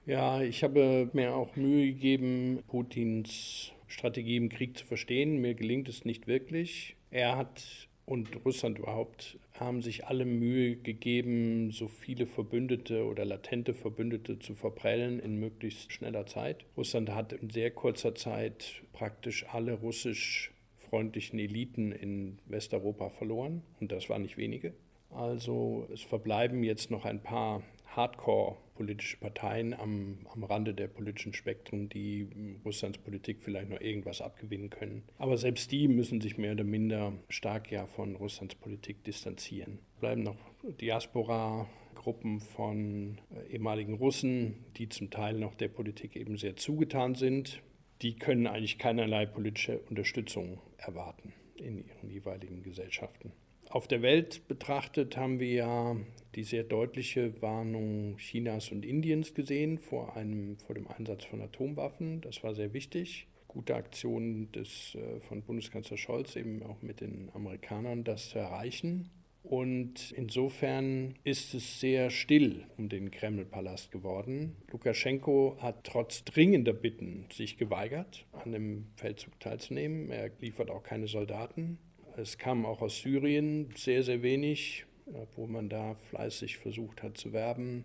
Ja, 0.07 0.41
ich 0.41 0.63
habe 0.63 1.11
mir 1.15 1.35
auch 1.35 1.57
Mühe 1.57 1.87
gegeben, 1.87 2.63
Putins 2.69 3.73
Strategie 3.89 4.37
im 4.37 4.51
Krieg 4.51 4.79
zu 4.79 4.87
verstehen. 4.87 5.41
Mir 5.41 5.55
gelingt 5.55 5.89
es 5.89 6.05
nicht 6.05 6.29
wirklich. 6.29 6.95
Er 7.11 7.37
hat 7.37 7.89
und 8.07 8.45
Russland 8.45 8.79
überhaupt 8.79 9.39
haben 9.59 9.83
sich 9.83 10.07
alle 10.07 10.25
Mühe 10.25 10.77
gegeben, 10.77 11.71
so 11.71 11.89
viele 11.89 12.27
Verbündete 12.27 13.05
oder 13.05 13.25
latente 13.25 13.75
Verbündete 13.75 14.39
zu 14.39 14.55
verprellen 14.55 15.21
in 15.21 15.39
möglichst 15.41 15.93
schneller 15.93 16.27
Zeit. 16.27 16.65
Russland 16.77 17.11
hat 17.11 17.33
in 17.33 17.51
sehr 17.51 17.71
kurzer 17.71 18.15
Zeit 18.15 18.83
praktisch 18.93 19.47
alle 19.49 19.73
russisch 19.75 20.53
freundlichen 20.91 21.39
Eliten 21.39 21.93
in 21.93 22.39
Westeuropa 22.47 23.09
verloren 23.09 23.63
und 23.81 23.91
das 23.91 24.09
waren 24.11 24.23
nicht 24.23 24.37
wenige. 24.37 24.75
Also 25.11 25.87
es 25.93 26.03
verbleiben 26.03 26.63
jetzt 26.65 26.91
noch 26.91 27.05
ein 27.05 27.23
paar 27.23 27.63
Hardcore 27.97 28.57
politische 28.75 29.17
Parteien 29.19 29.73
am, 29.73 30.27
am 30.33 30.45
Rande 30.45 30.75
der 30.75 30.89
politischen 30.89 31.33
Spektrum, 31.33 31.89
die 31.89 32.29
Russlands 32.65 32.99
Politik 32.99 33.39
vielleicht 33.41 33.71
noch 33.71 33.81
irgendwas 33.81 34.21
abgewinnen 34.21 34.71
können. 34.71 35.05
Aber 35.19 35.37
selbst 35.37 35.71
die 35.71 35.89
müssen 35.89 36.21
sich 36.21 36.37
mehr 36.37 36.53
oder 36.53 36.65
minder 36.65 37.13
stark 37.29 37.71
ja 37.71 37.87
von 37.87 38.17
Russlands 38.17 38.57
Politik 38.57 39.05
distanzieren. 39.05 39.79
Bleiben 40.01 40.23
noch 40.23 40.37
Diaspora, 40.81 41.69
Gruppen 41.95 42.41
von 42.41 43.19
äh, 43.31 43.53
ehemaligen 43.53 43.95
Russen, 43.95 44.65
die 44.77 44.89
zum 44.89 45.11
Teil 45.11 45.39
noch 45.39 45.55
der 45.55 45.69
Politik 45.69 46.17
eben 46.17 46.37
sehr 46.37 46.57
zugetan 46.57 47.15
sind. 47.15 47.63
Die 48.03 48.17
können 48.17 48.47
eigentlich 48.47 48.79
keinerlei 48.79 49.25
politische 49.25 49.79
Unterstützung 49.89 50.61
erwarten 50.77 51.33
in 51.57 51.87
ihren 51.87 52.11
jeweiligen 52.11 52.63
Gesellschaften. 52.63 53.33
Auf 53.71 53.89
der 53.89 54.03
Welt 54.03 54.47
betrachtet 54.47 55.17
haben 55.17 55.41
wir 55.41 55.53
ja 55.53 55.97
die 56.35 56.45
sehr 56.45 56.65
deutliche 56.65 57.41
Warnung 57.43 58.17
Chinas 58.19 58.71
und 58.71 58.85
Indiens 58.85 59.35
gesehen 59.35 59.79
vor, 59.79 60.17
einem, 60.17 60.59
vor 60.59 60.75
dem 60.75 60.87
Einsatz 60.89 61.25
von 61.25 61.41
Atomwaffen. 61.41 62.21
Das 62.21 62.43
war 62.43 62.55
sehr 62.55 62.73
wichtig. 62.73 63.27
Gute 63.49 63.75
Aktion 63.77 64.51
des, 64.53 64.97
äh, 64.97 65.21
von 65.21 65.43
Bundeskanzler 65.43 65.97
Scholz, 65.97 66.35
eben 66.35 66.63
auch 66.65 66.83
mit 66.83 67.01
den 67.01 67.31
Amerikanern, 67.35 68.03
das 68.05 68.31
zu 68.31 68.39
erreichen. 68.39 69.11
Und 69.45 70.11
insofern 70.13 71.17
ist 71.23 71.53
es 71.53 71.79
sehr 71.79 72.09
still 72.09 72.65
um 72.79 72.89
den 72.89 73.11
Kremlpalast 73.11 73.93
geworden. 73.93 74.57
Lukaschenko 74.73 75.59
hat 75.61 75.85
trotz 75.85 76.25
dringender 76.25 76.73
Bitten 76.73 77.27
sich 77.31 77.59
geweigert, 77.59 78.25
an 78.33 78.53
dem 78.53 78.87
Feldzug 78.97 79.39
teilzunehmen. 79.41 80.11
Er 80.11 80.31
liefert 80.41 80.71
auch 80.71 80.83
keine 80.83 81.09
Soldaten. 81.09 81.79
Es 82.17 82.39
kam 82.39 82.65
auch 82.65 82.81
aus 82.81 82.99
Syrien 82.99 83.71
sehr, 83.75 84.05
sehr 84.05 84.23
wenig, 84.23 84.87
obwohl 85.13 85.49
man 85.49 85.69
da 85.69 85.95
fleißig 86.11 86.59
versucht 86.59 87.03
hat 87.03 87.19
zu 87.19 87.33
werben. 87.33 87.85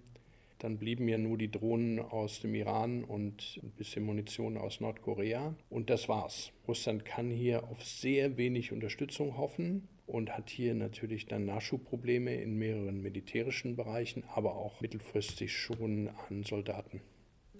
Dann 0.60 0.78
blieben 0.78 1.08
ja 1.08 1.18
nur 1.18 1.38
die 1.38 1.50
Drohnen 1.50 2.00
aus 2.00 2.42
dem 2.42 2.54
Iran 2.54 3.04
und 3.04 3.60
ein 3.64 3.72
bisschen 3.72 4.04
Munition 4.04 4.58
aus 4.58 4.82
Nordkorea. 4.82 5.56
Und 5.70 5.90
das 5.90 6.10
war's. 6.10 6.52
Russland 6.68 7.06
kann 7.06 7.32
hier 7.32 7.64
auf 7.64 7.84
sehr 7.84 8.38
wenig 8.38 8.72
Unterstützung 8.72 9.36
hoffen 9.38 9.88
und 10.06 10.30
hat 10.30 10.50
hier 10.52 10.76
natürlich 10.76 11.26
dann 11.26 11.46
Nachschubprobleme 11.46 12.36
in 12.36 12.58
mehreren 12.58 13.02
militärischen 13.02 13.76
Bereichen, 13.76 14.24
aber 14.36 14.56
auch 14.56 14.80
mittelfristig 14.80 15.58
schon 15.58 16.10
an 16.28 16.44
Soldaten. 16.44 17.02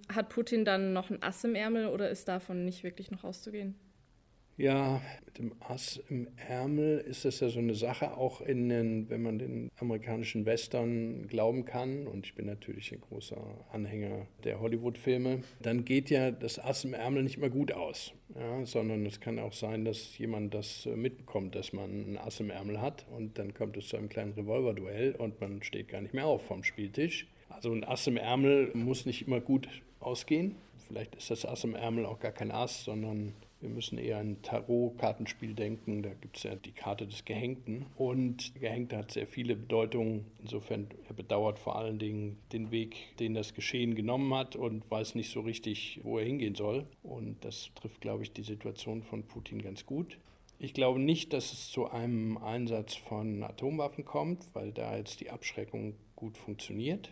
Hat 0.10 0.30
Putin 0.30 0.66
dann 0.66 0.94
noch 0.94 1.10
ein 1.10 1.24
Ass 1.24 1.44
im 1.44 1.56
Ärmel 1.56 1.88
oder 1.88 2.10
ist 2.10 2.28
davon 2.28 2.66
nicht 2.66 2.84
wirklich 2.84 3.10
noch 3.10 3.24
auszugehen? 3.24 3.76
Ja, 4.60 5.02
mit 5.26 5.38
dem 5.38 5.54
Ass 5.62 6.04
im 6.10 6.28
Ärmel 6.36 6.98
ist 6.98 7.24
das 7.24 7.40
ja 7.40 7.48
so 7.48 7.60
eine 7.60 7.76
Sache, 7.76 8.18
auch 8.18 8.42
in 8.42 8.68
den, 8.68 9.10
wenn 9.10 9.22
man 9.22 9.40
den 9.40 9.72
amerikanischen 9.80 10.46
Western 10.46 11.30
glauben 11.30 11.64
kann, 11.64 12.08
und 12.08 12.26
ich 12.26 12.36
bin 12.36 12.46
natürlich 12.46 12.92
ein 12.92 13.00
großer 13.00 13.38
Anhänger 13.72 14.28
der 14.44 14.60
Hollywood-Filme, 14.60 15.44
dann 15.62 15.86
geht 15.86 16.10
ja 16.10 16.32
das 16.32 16.60
Ass 16.60 16.84
im 16.84 16.94
Ärmel 16.94 17.24
nicht 17.24 17.38
mehr 17.38 17.50
gut 17.50 17.72
aus, 17.72 18.12
ja, 18.36 18.66
sondern 18.66 19.06
es 19.06 19.22
kann 19.22 19.40
auch 19.40 19.54
sein, 19.54 19.86
dass 19.86 20.18
jemand 20.18 20.54
das 20.54 20.86
mitbekommt, 20.94 21.56
dass 21.56 21.72
man 21.72 22.12
ein 22.12 22.18
Ass 22.18 22.42
im 22.42 22.50
Ärmel 22.50 22.82
hat 22.82 23.06
und 23.16 23.40
dann 23.40 23.54
kommt 23.54 23.78
es 23.78 23.88
zu 23.88 23.96
einem 23.96 24.10
kleinen 24.10 24.34
Revolverduell 24.34 25.16
und 25.16 25.40
man 25.40 25.64
steht 25.64 25.88
gar 25.88 26.02
nicht 26.02 26.14
mehr 26.14 26.26
auf 26.26 26.46
vom 26.46 26.66
Spieltisch. 26.66 27.28
Also 27.48 27.72
ein 27.72 27.86
Ass 27.86 28.08
im 28.08 28.18
Ärmel 28.18 28.72
muss 28.74 29.06
nicht 29.06 29.26
immer 29.26 29.40
gut 29.40 29.70
ausgehen. 30.02 30.56
Vielleicht 30.86 31.16
ist 31.16 31.32
das 31.32 31.46
Ass 31.46 31.64
im 31.64 31.76
Ärmel 31.76 32.06
auch 32.06 32.20
gar 32.20 32.34
kein 32.34 32.52
Ass, 32.52 32.84
sondern 32.84 33.34
wir 33.62 33.70
müssen 33.70 33.98
eher 33.98 34.20
an 34.20 34.42
Tarot-Kartenspiel 34.42 35.54
denken. 35.54 36.02
Da 36.02 36.14
gibt 36.14 36.38
es 36.38 36.44
ja 36.44 36.56
die 36.56 36.72
Karte 36.72 37.06
des 37.06 37.26
Gehängten. 37.26 37.86
Und 37.98 38.56
Gehängte 38.56 38.98
hat 38.98 39.12
sehr 39.12 39.28
viele 39.28 39.56
Bedeutungen. 39.56 40.26
Insofern, 40.42 40.88
er 41.08 41.14
bedauert 41.14 41.60
vor 41.60 41.76
allen 41.76 42.00
Dingen 42.00 42.38
den 42.54 42.72
Weg, 42.72 43.18
den 43.20 43.34
das 43.34 43.54
Geschehen 43.54 43.96
genommen 43.96 44.34
hat 44.34 44.56
und 44.56 44.90
weiß 44.90 45.16
nicht 45.16 45.32
so 45.32 45.42
richtig, 45.42 46.00
wo 46.04 46.20
er 46.20 46.26
hingehen 46.26 46.56
soll. 46.56 46.86
Und 47.04 47.44
das 47.44 47.72
trifft, 47.76 48.00
glaube 48.00 48.24
ich, 48.24 48.32
die 48.32 48.44
Situation 48.44 49.04
von 49.04 49.24
Putin 49.24 49.62
ganz 49.62 49.86
gut. 49.86 50.18
Ich 50.58 50.74
glaube 50.74 51.00
nicht, 51.00 51.34
dass 51.34 51.54
es 51.54 51.70
zu 51.70 51.90
einem 51.90 52.38
Einsatz 52.38 52.96
von 52.96 53.44
Atomwaffen 53.44 54.06
kommt, 54.06 54.44
weil 54.54 54.72
da 54.72 54.98
jetzt 54.98 55.22
die 55.22 55.30
Abschreckung 55.30 55.96
gut 56.16 56.38
funktioniert 56.38 57.12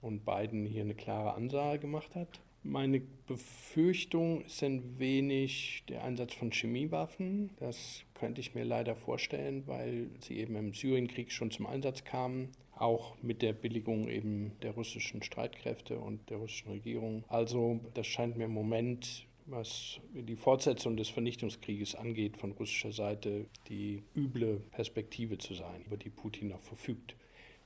und 0.00 0.24
Biden 0.24 0.64
hier 0.66 0.82
eine 0.82 0.94
klare 0.94 1.34
Ansage 1.34 1.80
gemacht 1.80 2.14
hat. 2.14 2.40
Meine 2.66 3.02
Befürchtung 3.26 4.42
ist 4.46 4.62
ein 4.62 4.98
wenig 4.98 5.84
der 5.90 6.02
Einsatz 6.02 6.32
von 6.32 6.50
Chemiewaffen. 6.50 7.50
Das 7.60 8.04
könnte 8.14 8.40
ich 8.40 8.54
mir 8.54 8.64
leider 8.64 8.96
vorstellen, 8.96 9.64
weil 9.66 10.08
sie 10.20 10.38
eben 10.38 10.56
im 10.56 10.72
Syrienkrieg 10.72 11.30
schon 11.30 11.50
zum 11.50 11.66
Einsatz 11.66 12.04
kamen, 12.04 12.48
auch 12.74 13.16
mit 13.22 13.42
der 13.42 13.52
Billigung 13.52 14.08
eben 14.08 14.52
der 14.62 14.70
russischen 14.70 15.22
Streitkräfte 15.22 15.98
und 15.98 16.30
der 16.30 16.38
russischen 16.38 16.70
Regierung. 16.70 17.22
Also 17.28 17.80
das 17.92 18.06
scheint 18.06 18.38
mir 18.38 18.46
im 18.46 18.54
Moment 18.54 19.26
was 19.46 20.00
die 20.14 20.36
Fortsetzung 20.36 20.96
des 20.96 21.10
Vernichtungskrieges 21.10 21.94
angeht, 21.94 22.38
von 22.38 22.52
russischer 22.52 22.92
Seite 22.92 23.44
die 23.68 24.02
üble 24.16 24.62
Perspektive 24.70 25.36
zu 25.36 25.52
sein, 25.54 25.84
über 25.84 25.98
die 25.98 26.08
Putin 26.08 26.48
noch 26.48 26.62
verfügt. 26.62 27.14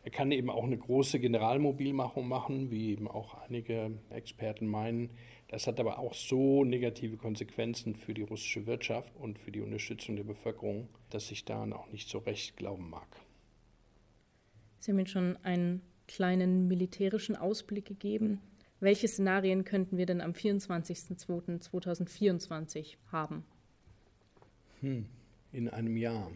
Er 0.08 0.10
kann 0.10 0.32
eben 0.32 0.48
auch 0.48 0.64
eine 0.64 0.78
große 0.78 1.20
Generalmobilmachung 1.20 2.26
machen, 2.26 2.70
wie 2.70 2.92
eben 2.92 3.08
auch 3.08 3.34
einige 3.42 3.90
Experten 4.08 4.66
meinen. 4.66 5.10
Das 5.48 5.66
hat 5.66 5.78
aber 5.78 5.98
auch 5.98 6.14
so 6.14 6.64
negative 6.64 7.18
Konsequenzen 7.18 7.94
für 7.94 8.14
die 8.14 8.22
russische 8.22 8.64
Wirtschaft 8.64 9.14
und 9.16 9.38
für 9.38 9.52
die 9.52 9.60
Unterstützung 9.60 10.16
der 10.16 10.24
Bevölkerung, 10.24 10.88
dass 11.10 11.30
ich 11.30 11.44
daran 11.44 11.74
auch 11.74 11.92
nicht 11.92 12.08
so 12.08 12.16
recht 12.16 12.56
glauben 12.56 12.88
mag. 12.88 13.06
Sie 14.78 14.92
haben 14.92 14.98
jetzt 14.98 15.10
schon 15.10 15.36
einen 15.42 15.82
kleinen 16.06 16.68
militärischen 16.68 17.36
Ausblick 17.36 17.84
gegeben. 17.84 18.40
Welche 18.80 19.08
Szenarien 19.08 19.64
könnten 19.64 19.98
wir 19.98 20.06
denn 20.06 20.22
am 20.22 20.32
24.02.2024 20.32 22.96
haben? 23.12 23.44
Hm, 24.80 25.04
in 25.52 25.68
einem 25.68 25.98
Jahr. 25.98 26.30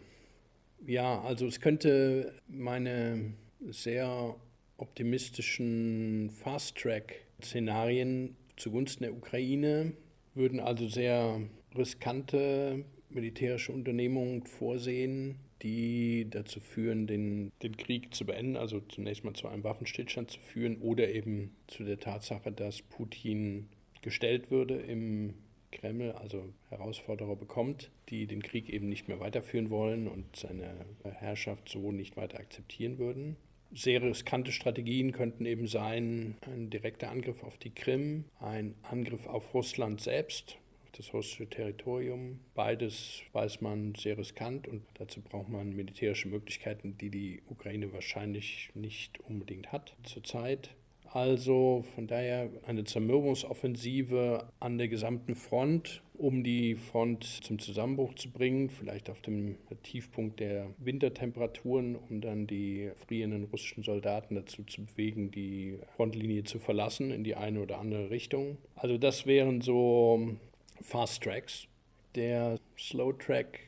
Ja, 0.85 1.21
also 1.21 1.47
es 1.47 1.59
könnte 1.59 2.35
meine 2.47 3.33
sehr 3.69 4.35
optimistischen 4.77 6.31
Fast-Track-Szenarien 6.31 8.35
zugunsten 8.55 9.03
der 9.03 9.13
Ukraine 9.13 9.93
würden 10.35 10.59
also 10.59 10.87
sehr 10.87 11.41
riskante 11.75 12.85
militärische 13.09 13.71
Unternehmungen 13.71 14.45
vorsehen, 14.45 15.35
die 15.61 16.27
dazu 16.29 16.59
führen, 16.59 17.07
den, 17.07 17.51
den 17.61 17.77
Krieg 17.77 18.13
zu 18.13 18.25
beenden, 18.25 18.57
also 18.57 18.81
zunächst 18.81 19.23
mal 19.23 19.33
zu 19.33 19.47
einem 19.47 19.63
Waffenstillstand 19.63 20.31
zu 20.31 20.39
führen 20.39 20.81
oder 20.81 21.09
eben 21.09 21.55
zu 21.67 21.83
der 21.83 21.99
Tatsache, 21.99 22.51
dass 22.51 22.81
Putin 22.81 23.69
gestellt 24.01 24.51
würde 24.51 24.75
im 24.75 25.35
Kreml, 25.71 26.11
also 26.11 26.43
Herausforderer 26.69 27.35
bekommt, 27.35 27.91
die 28.09 28.27
den 28.27 28.43
Krieg 28.43 28.69
eben 28.69 28.89
nicht 28.89 29.07
mehr 29.07 29.19
weiterführen 29.19 29.69
wollen 29.69 30.07
und 30.07 30.35
seine 30.35 30.85
Herrschaft 31.03 31.69
so 31.69 31.91
nicht 31.91 32.17
weiter 32.17 32.39
akzeptieren 32.39 32.97
würden. 32.97 33.37
Sehr 33.75 34.03
riskante 34.03 34.51
Strategien 34.51 35.11
könnten 35.13 35.47
eben 35.47 35.65
sein 35.65 36.35
ein 36.45 36.69
direkter 36.69 37.09
Angriff 37.09 37.43
auf 37.43 37.57
die 37.57 37.71
Krim, 37.71 38.25
ein 38.39 38.75
Angriff 38.83 39.25
auf 39.25 39.51
Russland 39.55 39.99
selbst, 39.99 40.59
auf 40.83 40.91
das 40.91 41.11
russische 41.11 41.49
Territorium. 41.49 42.39
Beides 42.53 43.23
weiß 43.31 43.61
man 43.61 43.95
sehr 43.95 44.19
riskant 44.19 44.67
und 44.67 44.83
dazu 44.93 45.21
braucht 45.21 45.49
man 45.49 45.75
militärische 45.75 46.27
Möglichkeiten, 46.27 46.99
die 46.99 47.09
die 47.09 47.41
Ukraine 47.49 47.91
wahrscheinlich 47.93 48.69
nicht 48.75 49.19
unbedingt 49.21 49.71
hat 49.71 49.95
zurzeit. 50.03 50.75
Also 51.13 51.85
von 51.93 52.07
daher 52.07 52.49
eine 52.65 52.85
Zermürbungsoffensive 52.85 54.47
an 54.59 54.79
der 54.79 54.87
gesamten 54.87 55.35
Front, 55.35 56.01
um 56.15 56.43
die 56.43 56.73
Front 56.73 57.23
zum 57.23 57.59
Zusammenbruch 57.59 58.15
zu 58.15 58.31
bringen, 58.31 58.71
vielleicht 58.71 59.11
auf 59.11 59.21
dem 59.21 59.57
Tiefpunkt 59.83 60.39
der 60.39 60.71
Wintertemperaturen, 60.79 61.95
um 61.95 62.19
dann 62.19 62.47
die 62.47 62.89
frierenden 63.05 63.43
russischen 63.43 63.83
Soldaten 63.83 64.33
dazu 64.33 64.63
zu 64.63 64.85
bewegen, 64.85 65.29
die 65.29 65.77
Frontlinie 65.95 66.45
zu 66.45 66.57
verlassen 66.57 67.11
in 67.11 67.23
die 67.23 67.35
eine 67.35 67.61
oder 67.61 67.77
andere 67.77 68.09
Richtung. 68.09 68.57
Also 68.73 68.97
das 68.97 69.27
wären 69.27 69.61
so 69.61 70.35
Fast 70.81 71.21
Tracks. 71.21 71.67
Der 72.15 72.57
Slow 72.75 73.13
Track, 73.13 73.59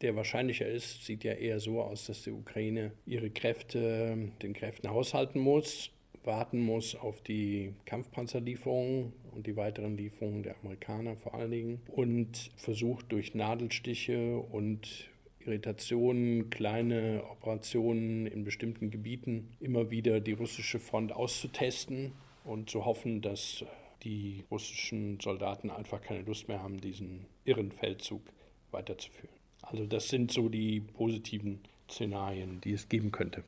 der 0.00 0.16
wahrscheinlicher 0.16 0.66
ist, 0.66 1.04
sieht 1.04 1.24
ja 1.24 1.34
eher 1.34 1.60
so 1.60 1.82
aus, 1.82 2.06
dass 2.06 2.22
die 2.22 2.32
Ukraine 2.32 2.92
ihre 3.04 3.28
Kräfte, 3.28 4.30
den 4.40 4.54
Kräften 4.54 4.88
haushalten 4.88 5.40
muss, 5.40 5.90
warten 6.26 6.60
muss 6.60 6.94
auf 6.94 7.20
die 7.22 7.72
Kampfpanzerlieferungen 7.86 9.12
und 9.32 9.46
die 9.46 9.56
weiteren 9.56 9.96
Lieferungen 9.96 10.42
der 10.42 10.56
Amerikaner 10.58 11.16
vor 11.16 11.34
allen 11.34 11.50
Dingen 11.50 11.80
und 11.88 12.50
versucht 12.56 13.12
durch 13.12 13.34
Nadelstiche 13.34 14.38
und 14.38 15.08
Irritationen, 15.46 16.50
kleine 16.50 17.22
Operationen 17.30 18.26
in 18.26 18.44
bestimmten 18.44 18.90
Gebieten 18.90 19.56
immer 19.60 19.90
wieder 19.90 20.20
die 20.20 20.32
russische 20.32 20.80
Front 20.80 21.12
auszutesten 21.12 22.12
und 22.44 22.68
zu 22.68 22.84
hoffen, 22.84 23.22
dass 23.22 23.64
die 24.02 24.44
russischen 24.50 25.20
Soldaten 25.20 25.70
einfach 25.70 26.00
keine 26.00 26.22
Lust 26.22 26.48
mehr 26.48 26.62
haben, 26.62 26.80
diesen 26.80 27.26
irren 27.44 27.70
Feldzug 27.70 28.22
weiterzuführen. 28.70 29.34
Also 29.62 29.86
das 29.86 30.08
sind 30.08 30.32
so 30.32 30.48
die 30.48 30.80
positiven 30.80 31.60
Szenarien, 31.88 32.60
die 32.60 32.72
es 32.72 32.88
geben 32.88 33.10
könnte. 33.10 33.44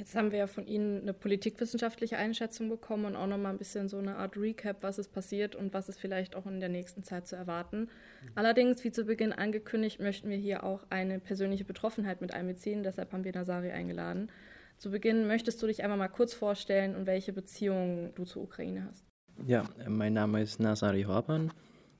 Jetzt 0.00 0.16
haben 0.16 0.32
wir 0.32 0.38
ja 0.38 0.46
von 0.46 0.66
Ihnen 0.66 1.02
eine 1.02 1.12
politikwissenschaftliche 1.12 2.16
Einschätzung 2.16 2.70
bekommen 2.70 3.04
und 3.04 3.16
auch 3.16 3.26
nochmal 3.26 3.52
ein 3.52 3.58
bisschen 3.58 3.90
so 3.90 3.98
eine 3.98 4.16
Art 4.16 4.34
Recap, 4.34 4.82
was 4.82 4.98
ist 4.98 5.12
passiert 5.12 5.54
und 5.54 5.74
was 5.74 5.90
ist 5.90 6.00
vielleicht 6.00 6.36
auch 6.36 6.46
in 6.46 6.58
der 6.58 6.70
nächsten 6.70 7.02
Zeit 7.02 7.28
zu 7.28 7.36
erwarten. 7.36 7.90
Allerdings, 8.34 8.82
wie 8.82 8.92
zu 8.92 9.04
Beginn 9.04 9.34
angekündigt, 9.34 10.00
möchten 10.00 10.30
wir 10.30 10.38
hier 10.38 10.64
auch 10.64 10.86
eine 10.88 11.20
persönliche 11.20 11.66
Betroffenheit 11.66 12.22
mit 12.22 12.32
einbeziehen. 12.32 12.82
Deshalb 12.82 13.12
haben 13.12 13.24
wir 13.24 13.34
Nasari 13.34 13.72
eingeladen. 13.72 14.32
Zu 14.78 14.90
Beginn 14.90 15.26
möchtest 15.26 15.62
du 15.62 15.66
dich 15.66 15.84
einmal 15.84 15.98
mal 15.98 16.08
kurz 16.08 16.32
vorstellen 16.32 16.96
und 16.96 17.04
welche 17.04 17.34
Beziehungen 17.34 18.14
du 18.14 18.24
zur 18.24 18.44
Ukraine 18.44 18.86
hast. 18.90 19.04
Ja, 19.46 19.68
mein 19.86 20.14
Name 20.14 20.40
ist 20.40 20.60
Nasari 20.60 21.02
Horban. 21.02 21.52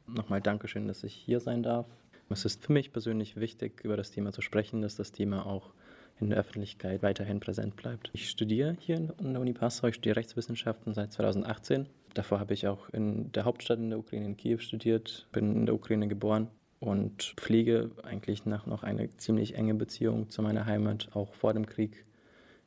Nochmal 0.06 0.40
Dankeschön, 0.40 0.88
dass 0.88 1.04
ich 1.04 1.12
hier 1.12 1.40
sein 1.40 1.62
darf. 1.62 1.86
Es 2.30 2.46
ist 2.46 2.64
für 2.64 2.72
mich 2.72 2.92
persönlich 2.92 3.36
wichtig, 3.36 3.84
über 3.84 3.98
das 3.98 4.10
Thema 4.10 4.32
zu 4.32 4.40
sprechen, 4.40 4.80
dass 4.80 4.96
das 4.96 5.12
Thema 5.12 5.44
auch 5.44 5.74
in 6.20 6.30
der 6.30 6.38
Öffentlichkeit 6.38 7.02
weiterhin 7.02 7.40
präsent 7.40 7.76
bleibt. 7.76 8.10
Ich 8.12 8.28
studiere 8.28 8.76
hier 8.80 8.96
in 8.96 9.32
der 9.32 9.40
Uni 9.40 9.52
Passau, 9.52 9.88
ich 9.88 9.94
studiere 9.96 10.16
Rechtswissenschaften 10.16 10.94
seit 10.94 11.12
2018. 11.12 11.86
Davor 12.14 12.40
habe 12.40 12.54
ich 12.54 12.66
auch 12.66 12.88
in 12.90 13.30
der 13.32 13.44
Hauptstadt 13.44 13.78
in 13.78 13.90
der 13.90 13.98
Ukraine, 13.98 14.26
in 14.26 14.36
Kiew, 14.36 14.58
studiert, 14.58 15.28
bin 15.32 15.54
in 15.54 15.66
der 15.66 15.74
Ukraine 15.74 16.08
geboren 16.08 16.48
und 16.80 17.34
pflege 17.36 17.90
eigentlich 18.02 18.46
nach 18.46 18.66
noch 18.66 18.82
eine 18.82 19.08
ziemlich 19.16 19.54
enge 19.54 19.74
Beziehung 19.74 20.30
zu 20.30 20.42
meiner 20.42 20.66
Heimat, 20.66 21.08
auch 21.14 21.34
vor 21.34 21.52
dem 21.52 21.66
Krieg. 21.66 22.04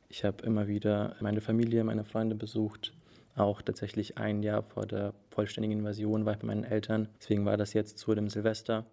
Ich 0.08 0.24
habe 0.24 0.44
immer 0.44 0.68
wieder 0.68 1.16
meine 1.20 1.40
Familie, 1.40 1.84
meine 1.84 2.04
Freunde 2.04 2.36
besucht, 2.36 2.94
auch 3.36 3.62
tatsächlich 3.62 4.16
ein 4.16 4.42
Jahr 4.42 4.62
vor 4.62 4.86
der 4.86 5.12
vollständigen 5.30 5.80
Invasion 5.80 6.24
war 6.24 6.34
ich 6.34 6.38
bei 6.38 6.46
meinen 6.46 6.64
Eltern. 6.64 7.08
Deswegen 7.20 7.44
war 7.44 7.56
das 7.56 7.72
jetzt 7.72 7.98
zu 7.98 8.14
dem 8.14 8.28
Silvester. 8.28 8.86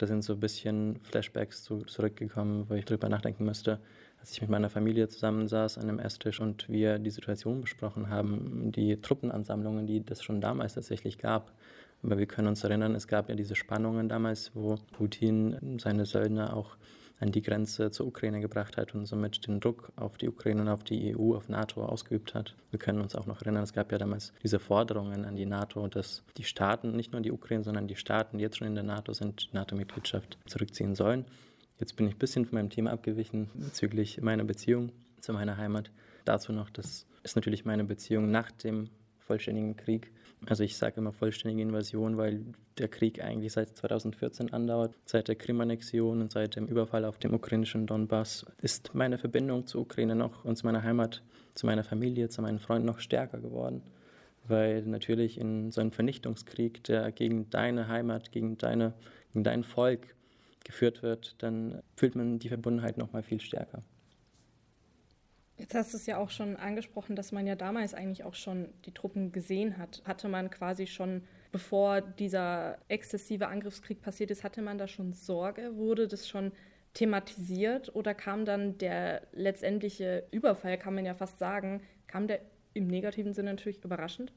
Da 0.00 0.06
sind 0.06 0.24
so 0.24 0.32
ein 0.32 0.40
bisschen 0.40 0.98
Flashbacks 1.02 1.62
zu, 1.62 1.84
zurückgekommen, 1.84 2.64
wo 2.70 2.74
ich 2.74 2.86
drüber 2.86 3.10
nachdenken 3.10 3.44
müsste, 3.44 3.78
als 4.18 4.32
ich 4.32 4.40
mit 4.40 4.48
meiner 4.48 4.70
Familie 4.70 5.08
zusammensaß 5.08 5.76
an 5.76 5.90
einem 5.90 5.98
Esstisch 5.98 6.40
und 6.40 6.66
wir 6.70 6.98
die 6.98 7.10
Situation 7.10 7.60
besprochen 7.60 8.08
haben, 8.08 8.72
die 8.72 8.98
Truppenansammlungen, 8.98 9.86
die 9.86 10.02
das 10.02 10.22
schon 10.22 10.40
damals 10.40 10.72
tatsächlich 10.72 11.18
gab. 11.18 11.52
Aber 12.02 12.16
wir 12.16 12.24
können 12.24 12.48
uns 12.48 12.64
erinnern, 12.64 12.94
es 12.94 13.08
gab 13.08 13.28
ja 13.28 13.34
diese 13.34 13.54
Spannungen 13.54 14.08
damals, 14.08 14.52
wo 14.54 14.78
Putin 14.92 15.78
seine 15.78 16.06
Söldner 16.06 16.56
auch 16.56 16.78
an 17.20 17.32
die 17.32 17.42
Grenze 17.42 17.90
zur 17.90 18.06
Ukraine 18.06 18.40
gebracht 18.40 18.76
hat 18.76 18.94
und 18.94 19.06
somit 19.06 19.46
den 19.46 19.60
Druck 19.60 19.92
auf 19.96 20.16
die 20.16 20.28
Ukraine 20.28 20.62
und 20.62 20.68
auf 20.68 20.82
die 20.82 21.14
EU, 21.14 21.34
auf 21.36 21.48
NATO 21.48 21.84
ausgeübt 21.84 22.34
hat. 22.34 22.56
Wir 22.70 22.78
können 22.78 23.00
uns 23.00 23.14
auch 23.14 23.26
noch 23.26 23.42
erinnern, 23.42 23.62
es 23.62 23.74
gab 23.74 23.92
ja 23.92 23.98
damals 23.98 24.32
diese 24.42 24.58
Forderungen 24.58 25.24
an 25.24 25.36
die 25.36 25.46
NATO, 25.46 25.86
dass 25.86 26.22
die 26.38 26.44
Staaten, 26.44 26.96
nicht 26.96 27.12
nur 27.12 27.20
die 27.20 27.30
Ukraine, 27.30 27.62
sondern 27.62 27.86
die 27.86 27.96
Staaten, 27.96 28.38
die 28.38 28.42
jetzt 28.42 28.56
schon 28.56 28.66
in 28.66 28.74
der 28.74 28.84
NATO 28.84 29.12
sind, 29.12 29.50
NATO-Mitgliedschaft 29.52 30.38
zurückziehen 30.46 30.94
sollen. 30.94 31.26
Jetzt 31.78 31.96
bin 31.96 32.06
ich 32.06 32.14
ein 32.14 32.18
bisschen 32.18 32.46
von 32.46 32.56
meinem 32.56 32.70
Thema 32.70 32.90
abgewichen 32.90 33.50
bezüglich 33.54 34.20
meiner 34.20 34.44
Beziehung 34.44 34.92
zu 35.20 35.32
meiner 35.32 35.56
Heimat. 35.58 35.90
Dazu 36.24 36.52
noch, 36.52 36.70
das 36.70 37.06
ist 37.22 37.36
natürlich 37.36 37.64
meine 37.64 37.84
Beziehung 37.84 38.30
nach 38.30 38.50
dem 38.50 38.88
vollständigen 39.30 39.76
Krieg 39.76 40.10
also 40.46 40.64
ich 40.64 40.76
sage 40.76 40.96
immer 40.96 41.12
vollständige 41.12 41.62
Invasion, 41.62 42.16
weil 42.16 42.44
der 42.78 42.88
Krieg 42.88 43.22
eigentlich 43.22 43.52
seit 43.52 43.76
2014 43.76 44.52
andauert. 44.52 44.94
Seit 45.04 45.28
der 45.28 45.36
Krim-Annexion 45.36 46.20
und 46.20 46.32
seit 46.32 46.56
dem 46.56 46.66
Überfall 46.66 47.04
auf 47.04 47.18
dem 47.18 47.34
ukrainischen 47.34 47.86
Donbass 47.86 48.46
ist 48.62 48.94
meine 48.94 49.18
Verbindung 49.18 49.66
zur 49.66 49.82
Ukraine 49.82 50.14
noch 50.14 50.44
und 50.44 50.56
zu 50.56 50.66
meiner 50.66 50.82
Heimat, 50.82 51.22
zu 51.54 51.66
meiner 51.66 51.84
Familie, 51.84 52.30
zu 52.30 52.40
meinen 52.40 52.58
Freunden 52.58 52.86
noch 52.86 53.00
stärker 53.00 53.38
geworden. 53.38 53.82
Weil 54.48 54.82
natürlich 54.82 55.38
in 55.38 55.70
so 55.70 55.82
einem 55.82 55.92
Vernichtungskrieg, 55.92 56.82
der 56.84 57.12
gegen 57.12 57.50
deine 57.50 57.88
Heimat, 57.88 58.32
gegen, 58.32 58.56
deine, 58.56 58.94
gegen 59.32 59.44
dein 59.44 59.62
Volk 59.62 60.14
geführt 60.64 61.02
wird, 61.02 61.34
dann 61.42 61.82
fühlt 61.96 62.14
man 62.14 62.38
die 62.38 62.48
Verbundenheit 62.48 62.96
noch 62.96 63.12
mal 63.12 63.22
viel 63.22 63.40
stärker. 63.40 63.82
Jetzt 65.60 65.74
hast 65.74 65.92
du 65.92 65.98
es 65.98 66.06
ja 66.06 66.16
auch 66.16 66.30
schon 66.30 66.56
angesprochen, 66.56 67.16
dass 67.16 67.32
man 67.32 67.46
ja 67.46 67.54
damals 67.54 67.92
eigentlich 67.92 68.24
auch 68.24 68.34
schon 68.34 68.70
die 68.86 68.94
Truppen 68.94 69.30
gesehen 69.30 69.76
hat. 69.76 70.00
Hatte 70.06 70.26
man 70.28 70.48
quasi 70.48 70.86
schon, 70.86 71.22
bevor 71.52 72.00
dieser 72.00 72.78
exzessive 72.88 73.46
Angriffskrieg 73.48 74.00
passiert 74.00 74.30
ist, 74.30 74.42
hatte 74.42 74.62
man 74.62 74.78
da 74.78 74.88
schon 74.88 75.12
Sorge? 75.12 75.76
Wurde 75.76 76.08
das 76.08 76.26
schon 76.26 76.52
thematisiert 76.94 77.94
oder 77.94 78.14
kam 78.14 78.46
dann 78.46 78.78
der 78.78 79.20
letztendliche 79.32 80.24
Überfall, 80.30 80.78
kann 80.78 80.94
man 80.94 81.04
ja 81.04 81.14
fast 81.14 81.38
sagen, 81.38 81.82
kam 82.06 82.26
der 82.26 82.40
im 82.72 82.86
negativen 82.86 83.34
Sinne 83.34 83.50
natürlich 83.50 83.84
überraschend? 83.84 84.32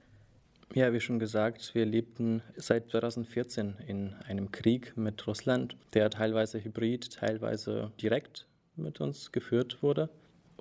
Ja, 0.74 0.92
wie 0.92 1.00
schon 1.00 1.20
gesagt, 1.20 1.74
wir 1.74 1.86
lebten 1.86 2.42
seit 2.58 2.90
2014 2.90 3.76
in 3.88 4.14
einem 4.28 4.52
Krieg 4.52 4.98
mit 4.98 5.26
Russland, 5.26 5.78
der 5.94 6.10
teilweise 6.10 6.62
hybrid, 6.62 7.14
teilweise 7.14 7.94
direkt 8.02 8.46
mit 8.76 9.00
uns 9.00 9.32
geführt 9.32 9.82
wurde. 9.82 10.10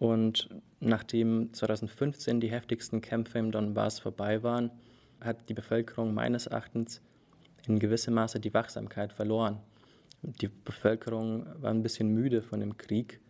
Und 0.03 0.49
nachdem 0.81 1.53
2015 1.53 2.41
die 2.41 2.51
heftigsten 2.51 3.01
Kämpfe 3.01 3.39
im 3.39 3.53
Donbass 3.53 4.01
vorbei 4.01 4.43
waren, 4.43 4.73
hat 5.21 5.49
die 5.49 5.55
Bevölkerung 5.55 6.13
meines 6.13 6.49
Erachtens 6.49 7.01
in 7.69 7.79
gewissem 7.79 8.15
Maße 8.15 8.41
die 8.41 8.53
Wachsamkeit 8.53 9.13
verloren. 9.13 9.61
Die 10.23 10.49
Bevölkerung 10.49 11.47
war 11.61 11.71
ein 11.71 11.85
bisschen 11.85 12.09
müde 12.09 12.43
von 12.43 12.59
dem 12.59 12.77
Krieg, 12.79 13.21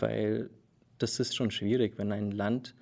weil 0.00 0.48
das 0.96 1.20
ist 1.20 1.36
schon 1.36 1.50
schwierig, 1.50 1.98
wenn 1.98 2.12
ein 2.12 2.30
Land 2.30 2.74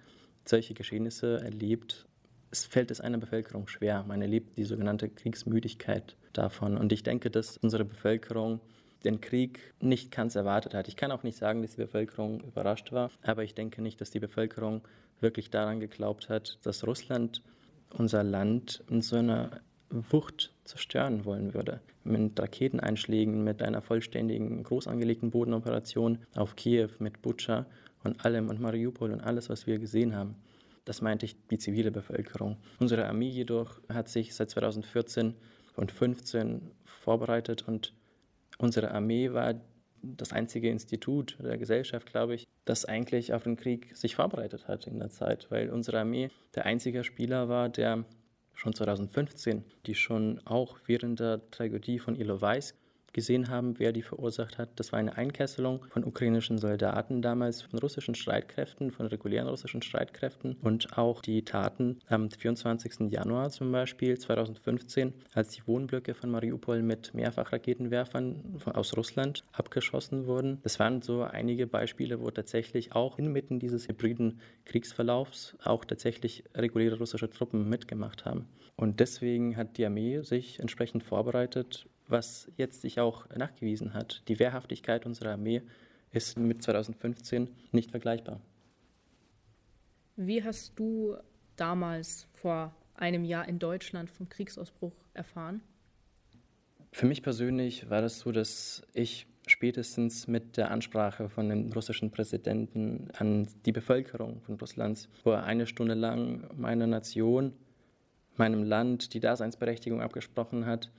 solche 0.45 0.75
Geschehnisse 0.75 1.41
erlebt. 1.41 2.07
Es 2.53 2.65
fällt 2.65 2.93
es 2.93 3.01
einer 3.01 3.19
Bevölkerung 3.19 3.67
schwer. 3.67 4.05
Man 4.05 4.23
erlebt 4.23 4.59
die 4.59 4.65
sogenannte 4.65 5.09
Kriegsmüdigkeit 5.09 6.17
davon. 6.35 6.79
Und 6.79 6.93
ich 6.93 7.03
denke, 7.03 7.33
dass 7.33 7.57
unsere 7.57 7.85
Bevölkerung 7.85 8.61
den 9.05 9.21
Krieg 9.21 9.75
nicht 9.81 10.11
ganz 10.11 10.35
erwartet 10.35 10.75
hat. 10.75 10.89
Ich 10.89 10.97
kann 10.97 11.13
auch 11.13 11.23
nicht 11.23 11.39
sagen, 11.39 11.63
dass 11.63 11.73
die 11.73 11.83
Bevölkerung 11.83 12.41
überrascht 12.41 12.93
war, 12.93 13.11
aber 13.23 13.45
ich 13.45 13.55
denke 13.55 13.83
nicht, 13.83 14.01
dass 14.01 14.11
die 14.11 14.21
Bevölkerung 14.21 14.83
wirklich 15.21 15.51
daran 15.51 15.81
geglaubt 15.81 16.29
hat, 16.29 16.59
dass 16.63 16.87
Russland 16.87 17.43
unser 17.91 18.23
Land 18.23 18.85
in 18.89 19.03
so 19.03 19.17
einer 19.17 19.61
Wucht 19.91 20.53
zerstören 20.65 21.25
wollen 21.25 21.53
würde. 21.53 21.81
Mit 22.05 22.39
Raketeneinschlägen, 22.39 23.43
mit 23.43 23.63
einer 23.63 23.83
vollständigen, 23.83 24.63
groß 24.63 24.87
angelegten 24.87 25.31
Bodenoperation 25.31 26.19
auf 26.35 26.55
Kiew, 26.57 26.91
mit 26.99 27.21
Butscha 27.23 27.67
und 28.05 28.25
allem 28.25 28.49
und 28.49 28.61
Mariupol 28.61 29.13
und 29.13 29.21
alles, 29.21 29.49
was 29.49 29.67
wir 29.67 29.79
gesehen 29.79 30.15
haben. 30.15 30.37
Das 30.85 31.03
meinte 31.03 31.27
ich 31.27 31.37
die 31.49 31.59
zivile 31.59 31.91
Bevölkerung. 31.91 32.57
Unsere 32.79 33.07
Armee 33.07 33.29
jedoch 33.29 33.81
hat 33.89 34.09
sich 34.09 34.35
seit 34.35 34.51
2014 34.51 35.35
und 35.77 35.91
2015 35.91 36.71
vorbereitet 36.85 37.67
und 37.67 37.93
Unsere 38.61 38.91
Armee 38.91 39.33
war 39.33 39.55
das 40.03 40.33
einzige 40.33 40.69
Institut 40.69 41.39
der 41.43 41.57
Gesellschaft, 41.57 42.07
glaube 42.07 42.35
ich, 42.35 42.47
das 42.67 42.85
eigentlich 42.85 43.33
auf 43.33 43.45
den 43.45 43.57
Krieg 43.57 43.97
sich 43.97 44.17
vorbereitet 44.17 44.69
hat 44.69 44.87
in 44.87 44.99
der 44.99 45.09
Zeit, 45.09 45.51
weil 45.51 45.71
unsere 45.71 46.01
Armee 46.01 46.29
der 46.55 46.67
einzige 46.67 47.03
Spieler 47.03 47.49
war, 47.49 47.71
der 47.71 48.05
schon 48.53 48.75
2015, 48.75 49.65
die 49.87 49.95
schon 49.95 50.41
auch 50.45 50.77
während 50.85 51.21
der 51.21 51.51
Tragödie 51.51 51.99
von 51.99 52.17
Ilovaisk 52.17 52.77
gesehen 53.13 53.49
haben, 53.49 53.79
wer 53.79 53.93
die 53.93 54.03
verursacht 54.03 54.59
hat. 54.59 54.71
Das 54.77 54.93
war 54.93 54.99
eine 54.99 55.17
Einkesselung 55.17 55.85
von 55.91 56.05
ukrainischen 56.05 56.59
Soldaten 56.59 57.23
damals, 57.23 57.63
von 57.63 57.79
russischen 57.79 58.15
Streitkräften, 58.15 58.91
von 58.91 59.07
regulären 59.07 59.49
russischen 59.49 59.83
Streitkräften 59.83 60.57
und 60.63 60.97
auch 60.97 61.23
die 61.23 61.45
Taten 61.45 61.99
am 62.07 62.31
24. 62.31 63.11
Januar 63.11 63.51
zum 63.51 63.73
Beispiel 63.73 64.19
2015, 64.19 65.13
als 65.35 65.49
die 65.51 65.67
Wohnblöcke 65.67 66.15
von 66.15 66.31
Mariupol 66.31 66.83
mit 66.83 67.15
Mehrfachraketenwerfern 67.15 68.61
aus 68.67 68.97
Russland 68.97 69.45
abgeschossen 69.53 70.27
wurden. 70.27 70.59
Das 70.63 70.79
waren 70.79 71.03
so 71.03 71.23
einige 71.23 71.67
Beispiele, 71.67 72.21
wo 72.21 72.31
tatsächlich 72.31 72.93
auch 72.93 73.19
inmitten 73.19 73.59
dieses 73.59 73.89
hybriden 73.89 74.41
Kriegsverlaufs 74.65 75.57
auch 75.65 75.85
tatsächlich 75.85 76.45
reguläre 76.55 76.99
russische 76.99 77.31
Truppen 77.31 77.69
mitgemacht 77.69 78.25
haben. 78.25 78.47
Und 78.77 79.01
deswegen 79.01 79.57
hat 79.57 79.77
die 79.77 79.85
Armee 79.85 80.23
sich 80.23 80.59
entsprechend 80.59 81.03
vorbereitet, 81.03 81.87
was 82.11 82.51
jetzt 82.57 82.83
sich 82.83 83.01
auch 83.01 83.29
nachgewiesen 83.31 83.95
hat. 83.95 84.23
Die 84.29 84.39
Wehrhaftigkeit 84.39 85.07
unserer 85.07 85.33
Armee 85.33 85.63
ist 86.13 86.39
mit 86.39 86.63
2015 86.63 87.49
nicht 87.73 87.91
vergleichbar. 87.91 88.41
Wie 90.17 90.43
hast 90.43 90.79
du 90.79 91.17
damals 91.57 92.27
vor 92.35 92.75
einem 92.95 93.25
Jahr 93.25 93.49
in 93.49 93.59
Deutschland 93.59 94.11
vom 94.11 94.29
Kriegsausbruch 94.29 94.93
erfahren? 95.15 95.63
Für 96.93 97.07
mich 97.07 97.23
persönlich 97.23 97.89
war 97.89 98.03
das 98.03 98.19
so, 98.19 98.33
dass 98.33 98.83
ich 98.93 99.27
spätestens 99.47 100.27
mit 100.27 100.57
der 100.57 100.71
Ansprache 100.71 101.29
von 101.29 101.49
dem 101.49 101.73
russischen 101.73 102.11
Präsidenten 102.11 103.09
an 103.17 103.49
die 103.65 103.73
Bevölkerung 103.73 104.41
von 104.43 104.57
Russlands, 104.57 105.09
wo 105.25 105.31
er 105.31 105.45
eine 105.45 105.67
Stunde 105.67 105.95
lang 105.95 106.49
meiner 106.57 106.87
Nation, 106.87 107.53
meinem 108.37 108.63
Land 108.63 109.15
die 109.15 109.21
Daseinsberechtigung 109.21 110.01
abgesprochen 110.01 110.67
hat, 110.67 110.91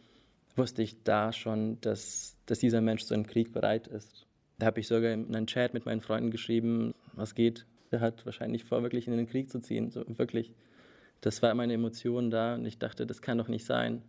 wusste 0.58 0.84
ich 0.84 1.04
da 1.04 1.32
schon, 1.32 1.80
dass, 1.82 2.38
dass 2.46 2.60
dieser 2.60 2.82
Mensch 2.82 3.04
zu 3.04 3.14
einem 3.14 3.28
Krieg 3.28 3.52
bereit 3.54 3.88
ist. 3.88 4.28
Da 4.60 4.68
habe 4.68 4.80
ich 4.80 4.88
sogar 4.88 5.12
in 5.12 5.34
einen 5.36 5.48
Chat 5.48 5.74
mit 5.74 5.86
meinen 5.86 6.02
Freunden 6.02 6.32
geschrieben, 6.32 6.94
was 7.14 7.36
geht. 7.36 7.66
Der 7.92 8.00
hat 8.00 8.26
wahrscheinlich 8.26 8.64
vor, 8.64 8.84
wirklich 8.84 9.08
in 9.08 9.18
den 9.18 9.28
Krieg 9.28 9.50
zu 9.50 9.60
ziehen. 9.60 9.90
So, 9.90 10.04
wirklich. 10.18 10.54
Das 11.22 11.42
war 11.42 11.54
meine 11.54 11.74
Emotion 11.74 12.32
da 12.32 12.56
und 12.56 12.66
ich 12.66 12.80
dachte, 12.80 13.06
das 13.06 13.22
kann 13.22 13.38
doch 13.38 13.48
nicht 13.48 13.66
sein. 13.66 14.02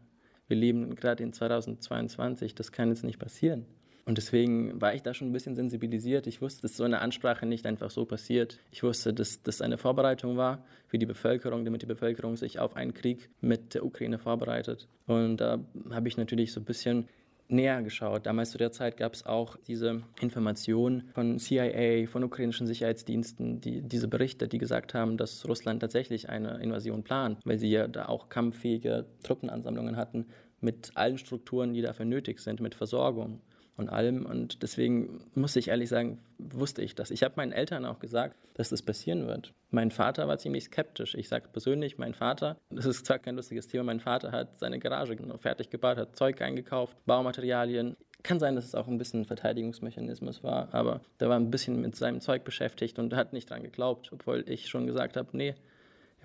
Wir 0.48 0.57
leben 0.57 0.94
gerade 0.94 1.22
in 1.22 1.33
2022, 1.33 2.55
das 2.55 2.72
kann 2.72 2.88
jetzt 2.88 3.05
nicht 3.05 3.18
passieren. 3.18 3.66
Und 4.04 4.18
deswegen 4.18 4.80
war 4.80 4.94
ich 4.94 5.02
da 5.02 5.14
schon 5.14 5.28
ein 5.28 5.32
bisschen 5.32 5.54
sensibilisiert. 5.54 6.26
Ich 6.26 6.42
wusste, 6.42 6.62
dass 6.62 6.76
so 6.76 6.84
eine 6.84 7.00
Ansprache 7.00 7.46
nicht 7.46 7.66
einfach 7.66 7.90
so 7.90 8.04
passiert. 8.04 8.58
Ich 8.72 8.82
wusste, 8.82 9.14
dass 9.14 9.42
das 9.42 9.60
eine 9.60 9.78
Vorbereitung 9.78 10.36
war 10.36 10.64
für 10.88 10.98
die 10.98 11.06
Bevölkerung, 11.06 11.64
damit 11.64 11.82
die 11.82 11.86
Bevölkerung 11.86 12.36
sich 12.36 12.58
auf 12.58 12.74
einen 12.74 12.94
Krieg 12.94 13.30
mit 13.40 13.74
der 13.74 13.84
Ukraine 13.84 14.18
vorbereitet. 14.18 14.88
Und 15.06 15.36
da 15.36 15.60
habe 15.90 16.08
ich 16.08 16.16
natürlich 16.16 16.52
so 16.52 16.60
ein 16.60 16.64
bisschen 16.64 17.08
näher 17.48 17.82
geschaut. 17.82 18.26
Damals 18.26 18.50
zu 18.50 18.58
der 18.58 18.72
Zeit 18.72 18.96
gab 18.96 19.14
es 19.14 19.24
auch 19.24 19.56
diese 19.68 20.02
Informationen 20.20 21.10
von 21.14 21.38
CIA, 21.38 22.06
von 22.06 22.24
ukrainischen 22.24 22.66
Sicherheitsdiensten, 22.66 23.60
die, 23.60 23.82
diese 23.82 24.08
Berichte, 24.08 24.48
die 24.48 24.58
gesagt 24.58 24.94
haben, 24.94 25.16
dass 25.16 25.46
Russland 25.46 25.80
tatsächlich 25.80 26.28
eine 26.28 26.60
Invasion 26.62 27.04
plant, 27.04 27.38
weil 27.44 27.58
sie 27.58 27.70
ja 27.70 27.86
da 27.86 28.06
auch 28.06 28.28
kampffähige 28.28 29.06
Truppenansammlungen 29.22 29.96
hatten 29.96 30.26
mit 30.60 30.92
allen 30.94 31.18
Strukturen, 31.18 31.72
die 31.72 31.82
dafür 31.82 32.06
nötig 32.06 32.40
sind, 32.40 32.60
mit 32.60 32.74
Versorgung 32.74 33.40
und 33.82 33.88
allem. 33.88 34.24
Und 34.24 34.62
deswegen 34.62 35.20
muss 35.34 35.56
ich 35.56 35.68
ehrlich 35.68 35.88
sagen, 35.88 36.18
wusste 36.38 36.82
ich 36.82 36.94
das. 36.94 37.10
Ich 37.10 37.22
habe 37.22 37.34
meinen 37.36 37.52
Eltern 37.52 37.84
auch 37.84 37.98
gesagt, 37.98 38.36
dass 38.54 38.70
das 38.70 38.82
passieren 38.82 39.26
wird. 39.26 39.52
Mein 39.70 39.90
Vater 39.90 40.28
war 40.28 40.38
ziemlich 40.38 40.64
skeptisch. 40.64 41.14
Ich 41.14 41.28
sage 41.28 41.48
persönlich, 41.52 41.98
mein 41.98 42.14
Vater, 42.14 42.56
das 42.70 42.86
ist 42.86 43.06
zwar 43.06 43.18
kein 43.18 43.36
lustiges 43.36 43.68
Thema, 43.68 43.84
mein 43.84 44.00
Vater 44.00 44.32
hat 44.32 44.58
seine 44.58 44.78
Garage 44.78 45.16
fertig 45.38 45.70
gebaut, 45.70 45.96
hat 45.96 46.16
Zeug 46.16 46.40
eingekauft, 46.40 46.96
Baumaterialien. 47.06 47.96
Kann 48.22 48.38
sein, 48.38 48.54
dass 48.54 48.66
es 48.66 48.74
auch 48.76 48.86
ein 48.86 48.98
bisschen 48.98 49.22
ein 49.22 49.24
Verteidigungsmechanismus 49.24 50.44
war, 50.44 50.72
aber 50.72 51.00
der 51.18 51.28
war 51.28 51.36
ein 51.36 51.50
bisschen 51.50 51.80
mit 51.80 51.96
seinem 51.96 52.20
Zeug 52.20 52.44
beschäftigt 52.44 53.00
und 53.00 53.14
hat 53.14 53.32
nicht 53.32 53.50
dran 53.50 53.64
geglaubt, 53.64 54.10
obwohl 54.12 54.44
ich 54.46 54.68
schon 54.68 54.86
gesagt 54.86 55.16
habe, 55.16 55.28
nee, 55.32 55.54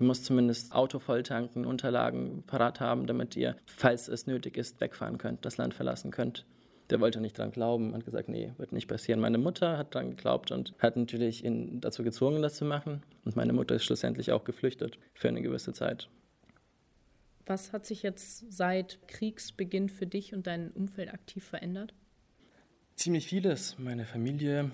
Ihr 0.00 0.06
müsst 0.06 0.26
zumindest 0.26 0.72
Auto 0.72 1.00
volltanken, 1.00 1.66
Unterlagen 1.66 2.44
parat 2.46 2.78
haben, 2.78 3.08
damit 3.08 3.34
ihr, 3.34 3.56
falls 3.66 4.06
es 4.06 4.28
nötig 4.28 4.56
ist, 4.56 4.80
wegfahren 4.80 5.18
könnt, 5.18 5.44
das 5.44 5.56
Land 5.56 5.74
verlassen 5.74 6.12
könnt 6.12 6.44
der 6.90 7.00
wollte 7.00 7.20
nicht 7.20 7.36
dran 7.36 7.50
glauben, 7.50 7.94
hat 7.94 8.04
gesagt, 8.04 8.28
nee, 8.28 8.52
wird 8.56 8.72
nicht 8.72 8.88
passieren. 8.88 9.20
Meine 9.20 9.38
Mutter 9.38 9.76
hat 9.76 9.94
dran 9.94 10.10
geglaubt 10.10 10.50
und 10.50 10.74
hat 10.78 10.96
natürlich 10.96 11.44
ihn 11.44 11.80
dazu 11.80 12.02
gezwungen, 12.02 12.42
das 12.42 12.56
zu 12.56 12.64
machen. 12.64 13.02
Und 13.24 13.36
meine 13.36 13.52
Mutter 13.52 13.74
ist 13.74 13.84
schlussendlich 13.84 14.32
auch 14.32 14.44
geflüchtet 14.44 14.98
für 15.12 15.28
eine 15.28 15.42
gewisse 15.42 15.72
Zeit. 15.72 16.08
Was 17.46 17.72
hat 17.72 17.86
sich 17.86 18.02
jetzt 18.02 18.52
seit 18.52 18.98
Kriegsbeginn 19.08 19.88
für 19.88 20.06
dich 20.06 20.34
und 20.34 20.46
dein 20.46 20.70
Umfeld 20.70 21.12
aktiv 21.12 21.44
verändert? 21.44 21.94
Ziemlich 22.94 23.26
vieles. 23.26 23.78
Meine 23.78 24.04
Familie, 24.04 24.70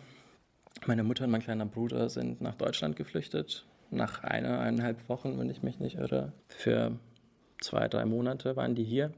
meine 0.86 1.04
Mutter 1.04 1.24
und 1.24 1.30
mein 1.30 1.42
kleiner 1.42 1.66
Bruder 1.66 2.08
sind 2.08 2.40
nach 2.40 2.54
Deutschland 2.54 2.96
geflüchtet. 2.96 3.66
Nach 3.90 4.24
einer, 4.24 4.60
eineinhalb 4.60 5.08
Wochen, 5.08 5.38
wenn 5.38 5.50
ich 5.50 5.62
mich 5.62 5.78
nicht 5.78 5.96
irre. 5.96 6.32
Für 6.48 6.98
zwei, 7.60 7.86
drei 7.86 8.04
Monate 8.06 8.56
waren 8.56 8.74
die 8.74 8.84
hier 8.84 9.12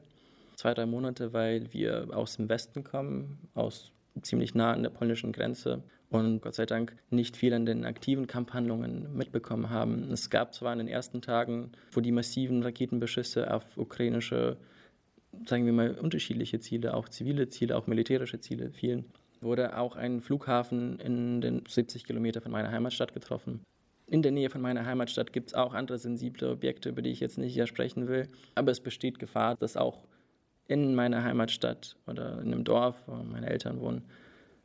zwei, 0.57 0.73
drei 0.73 0.85
Monate, 0.85 1.31
weil 1.33 1.71
wir 1.71 2.07
aus 2.11 2.35
dem 2.35 2.49
Westen 2.49 2.83
kommen, 2.83 3.37
aus 3.53 3.91
ziemlich 4.23 4.55
nah 4.55 4.73
an 4.73 4.83
der 4.83 4.89
polnischen 4.89 5.31
Grenze 5.31 5.83
und 6.09 6.41
Gott 6.41 6.55
sei 6.55 6.65
Dank 6.65 6.95
nicht 7.11 7.37
viel 7.37 7.53
an 7.53 7.65
den 7.65 7.85
aktiven 7.85 8.25
Kampfhandlungen 8.25 9.15
mitbekommen 9.15 9.69
haben. 9.69 10.11
Es 10.11 10.29
gab 10.29 10.53
zwar 10.53 10.73
in 10.73 10.79
den 10.79 10.87
ersten 10.87 11.21
Tagen, 11.21 11.71
wo 11.91 12.01
die 12.01 12.11
massiven 12.11 12.63
Raketenbeschüsse 12.63 13.53
auf 13.53 13.77
ukrainische, 13.77 14.57
sagen 15.45 15.65
wir 15.65 15.73
mal, 15.73 15.91
unterschiedliche 15.91 16.59
Ziele, 16.59 16.95
auch 16.95 17.07
zivile 17.07 17.49
Ziele, 17.49 17.77
auch 17.77 17.85
militärische 17.85 18.39
Ziele 18.39 18.71
fielen, 18.71 19.05
wurde 19.41 19.77
auch 19.77 19.95
ein 19.95 20.21
Flughafen 20.21 20.99
in 20.99 21.41
den 21.41 21.63
70 21.67 22.05
Kilometer 22.05 22.41
von 22.41 22.51
meiner 22.51 22.71
Heimatstadt 22.71 23.13
getroffen. 23.13 23.61
In 24.07 24.21
der 24.21 24.31
Nähe 24.31 24.49
von 24.49 24.61
meiner 24.61 24.85
Heimatstadt 24.85 25.33
gibt 25.33 25.49
es 25.49 25.53
auch 25.53 25.73
andere 25.73 25.99
sensible 25.99 26.49
Objekte, 26.49 26.89
über 26.89 27.01
die 27.01 27.11
ich 27.11 27.19
jetzt 27.19 27.37
nicht 27.37 27.53
hier 27.53 27.67
sprechen 27.67 28.07
will. 28.07 28.29
Aber 28.55 28.71
es 28.71 28.79
besteht 28.79 29.19
Gefahr, 29.19 29.55
dass 29.55 29.75
auch 29.75 30.07
in 30.67 30.95
meiner 30.95 31.23
Heimatstadt 31.23 31.95
oder 32.07 32.39
in 32.41 32.53
einem 32.53 32.63
Dorf, 32.63 33.01
wo 33.07 33.15
meine 33.15 33.49
Eltern 33.49 33.79
wohnen, 33.79 34.03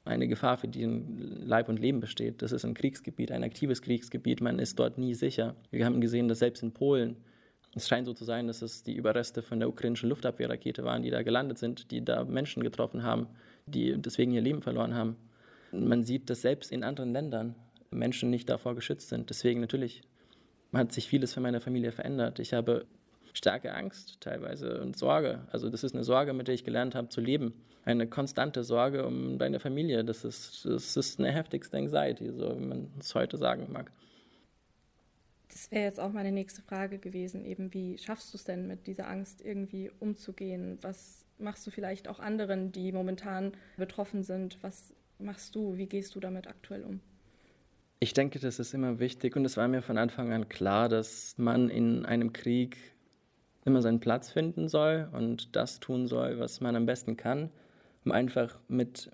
eine 0.04 0.26
Gefahr 0.26 0.56
für 0.56 0.68
den 0.68 1.46
Leib 1.46 1.68
und 1.68 1.78
Leben 1.78 2.00
besteht. 2.00 2.42
Das 2.42 2.50
ist 2.50 2.64
ein 2.64 2.74
Kriegsgebiet, 2.74 3.30
ein 3.30 3.44
aktives 3.44 3.82
Kriegsgebiet. 3.82 4.40
Man 4.40 4.58
ist 4.58 4.78
dort 4.78 4.98
nie 4.98 5.14
sicher. 5.14 5.54
Wir 5.70 5.84
haben 5.84 6.00
gesehen, 6.00 6.26
dass 6.26 6.40
selbst 6.40 6.62
in 6.62 6.72
Polen, 6.72 7.16
es 7.74 7.88
scheint 7.88 8.06
so 8.06 8.12
zu 8.12 8.24
sein, 8.24 8.48
dass 8.48 8.62
es 8.62 8.82
die 8.82 8.94
Überreste 8.94 9.42
von 9.42 9.60
der 9.60 9.68
ukrainischen 9.68 10.08
Luftabwehrrakete 10.08 10.84
waren, 10.84 11.02
die 11.02 11.10
da 11.10 11.22
gelandet 11.22 11.58
sind, 11.58 11.90
die 11.90 12.04
da 12.04 12.24
Menschen 12.24 12.62
getroffen 12.62 13.04
haben, 13.04 13.28
die 13.66 13.94
deswegen 13.96 14.32
ihr 14.32 14.42
Leben 14.42 14.60
verloren 14.60 14.94
haben. 14.94 15.16
Man 15.70 16.02
sieht, 16.02 16.28
dass 16.28 16.42
selbst 16.42 16.72
in 16.72 16.82
anderen 16.82 17.12
Ländern 17.12 17.54
Menschen 17.90 18.28
nicht 18.28 18.48
davor 18.50 18.74
geschützt 18.74 19.08
sind. 19.08 19.30
Deswegen 19.30 19.60
natürlich 19.60 20.02
hat 20.72 20.92
sich 20.92 21.08
vieles 21.08 21.32
für 21.32 21.40
meine 21.40 21.60
Familie 21.60 21.92
verändert. 21.92 22.40
Ich 22.40 22.52
habe 22.52 22.86
starke 23.32 23.74
Angst 23.74 24.20
teilweise 24.20 24.80
und 24.80 24.96
Sorge. 24.96 25.46
Also 25.50 25.70
das 25.70 25.84
ist 25.84 25.94
eine 25.94 26.04
Sorge, 26.04 26.32
mit 26.32 26.48
der 26.48 26.54
ich 26.54 26.64
gelernt 26.64 26.94
habe 26.94 27.08
zu 27.08 27.20
leben. 27.20 27.54
Eine 27.84 28.06
konstante 28.06 28.62
Sorge 28.62 29.06
um 29.06 29.38
deine 29.38 29.58
Familie. 29.58 30.04
Das 30.04 30.24
ist, 30.24 30.64
das 30.64 30.96
ist 30.96 31.18
eine 31.18 31.32
heftigste 31.32 31.76
Anxiety, 31.76 32.32
so 32.32 32.58
wie 32.58 32.64
man 32.64 32.90
es 32.98 33.14
heute 33.14 33.36
sagen 33.38 33.68
mag. 33.72 33.90
Das 35.48 35.70
wäre 35.70 35.84
jetzt 35.84 36.00
auch 36.00 36.12
meine 36.12 36.32
nächste 36.32 36.62
Frage 36.62 36.98
gewesen, 36.98 37.44
eben 37.44 37.74
wie 37.74 37.98
schaffst 37.98 38.32
du 38.32 38.38
es 38.38 38.44
denn 38.44 38.66
mit 38.66 38.86
dieser 38.86 39.08
Angst 39.08 39.42
irgendwie 39.44 39.90
umzugehen? 40.00 40.78
Was 40.80 41.26
machst 41.38 41.66
du 41.66 41.70
vielleicht 41.70 42.08
auch 42.08 42.20
anderen, 42.20 42.72
die 42.72 42.90
momentan 42.90 43.52
betroffen 43.76 44.22
sind? 44.22 44.58
Was 44.62 44.94
machst 45.18 45.54
du? 45.54 45.76
Wie 45.76 45.86
gehst 45.86 46.14
du 46.14 46.20
damit 46.20 46.46
aktuell 46.46 46.84
um? 46.84 47.00
Ich 48.00 48.14
denke, 48.14 48.38
das 48.38 48.58
ist 48.58 48.74
immer 48.74 48.98
wichtig 48.98 49.36
und 49.36 49.44
es 49.44 49.56
war 49.56 49.68
mir 49.68 49.82
von 49.82 49.98
Anfang 49.98 50.32
an 50.32 50.48
klar, 50.48 50.88
dass 50.88 51.34
man 51.38 51.68
in 51.68 52.04
einem 52.04 52.32
Krieg 52.32 52.76
immer 53.64 53.82
seinen 53.82 54.00
Platz 54.00 54.30
finden 54.30 54.68
soll 54.68 55.08
und 55.12 55.54
das 55.54 55.80
tun 55.80 56.06
soll, 56.06 56.38
was 56.38 56.60
man 56.60 56.76
am 56.76 56.86
besten 56.86 57.16
kann, 57.16 57.50
um 58.04 58.12
einfach 58.12 58.58
mit 58.68 59.10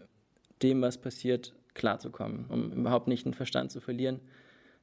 dem, 0.62 0.82
was 0.82 0.98
passiert, 0.98 1.54
klarzukommen, 1.74 2.46
um 2.48 2.72
überhaupt 2.72 3.08
nicht 3.08 3.24
den 3.24 3.34
Verstand 3.34 3.70
zu 3.70 3.80
verlieren. 3.80 4.20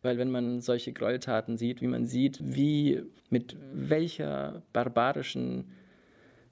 Weil 0.02 0.18
wenn 0.18 0.32
man 0.32 0.62
solche 0.62 0.94
Gräueltaten 0.94 1.58
sieht, 1.58 1.82
wie 1.82 1.88
man 1.88 2.06
sieht, 2.06 2.40
wie 2.42 3.04
mit 3.30 3.58
welcher 3.74 4.62
barbarischen 4.72 5.72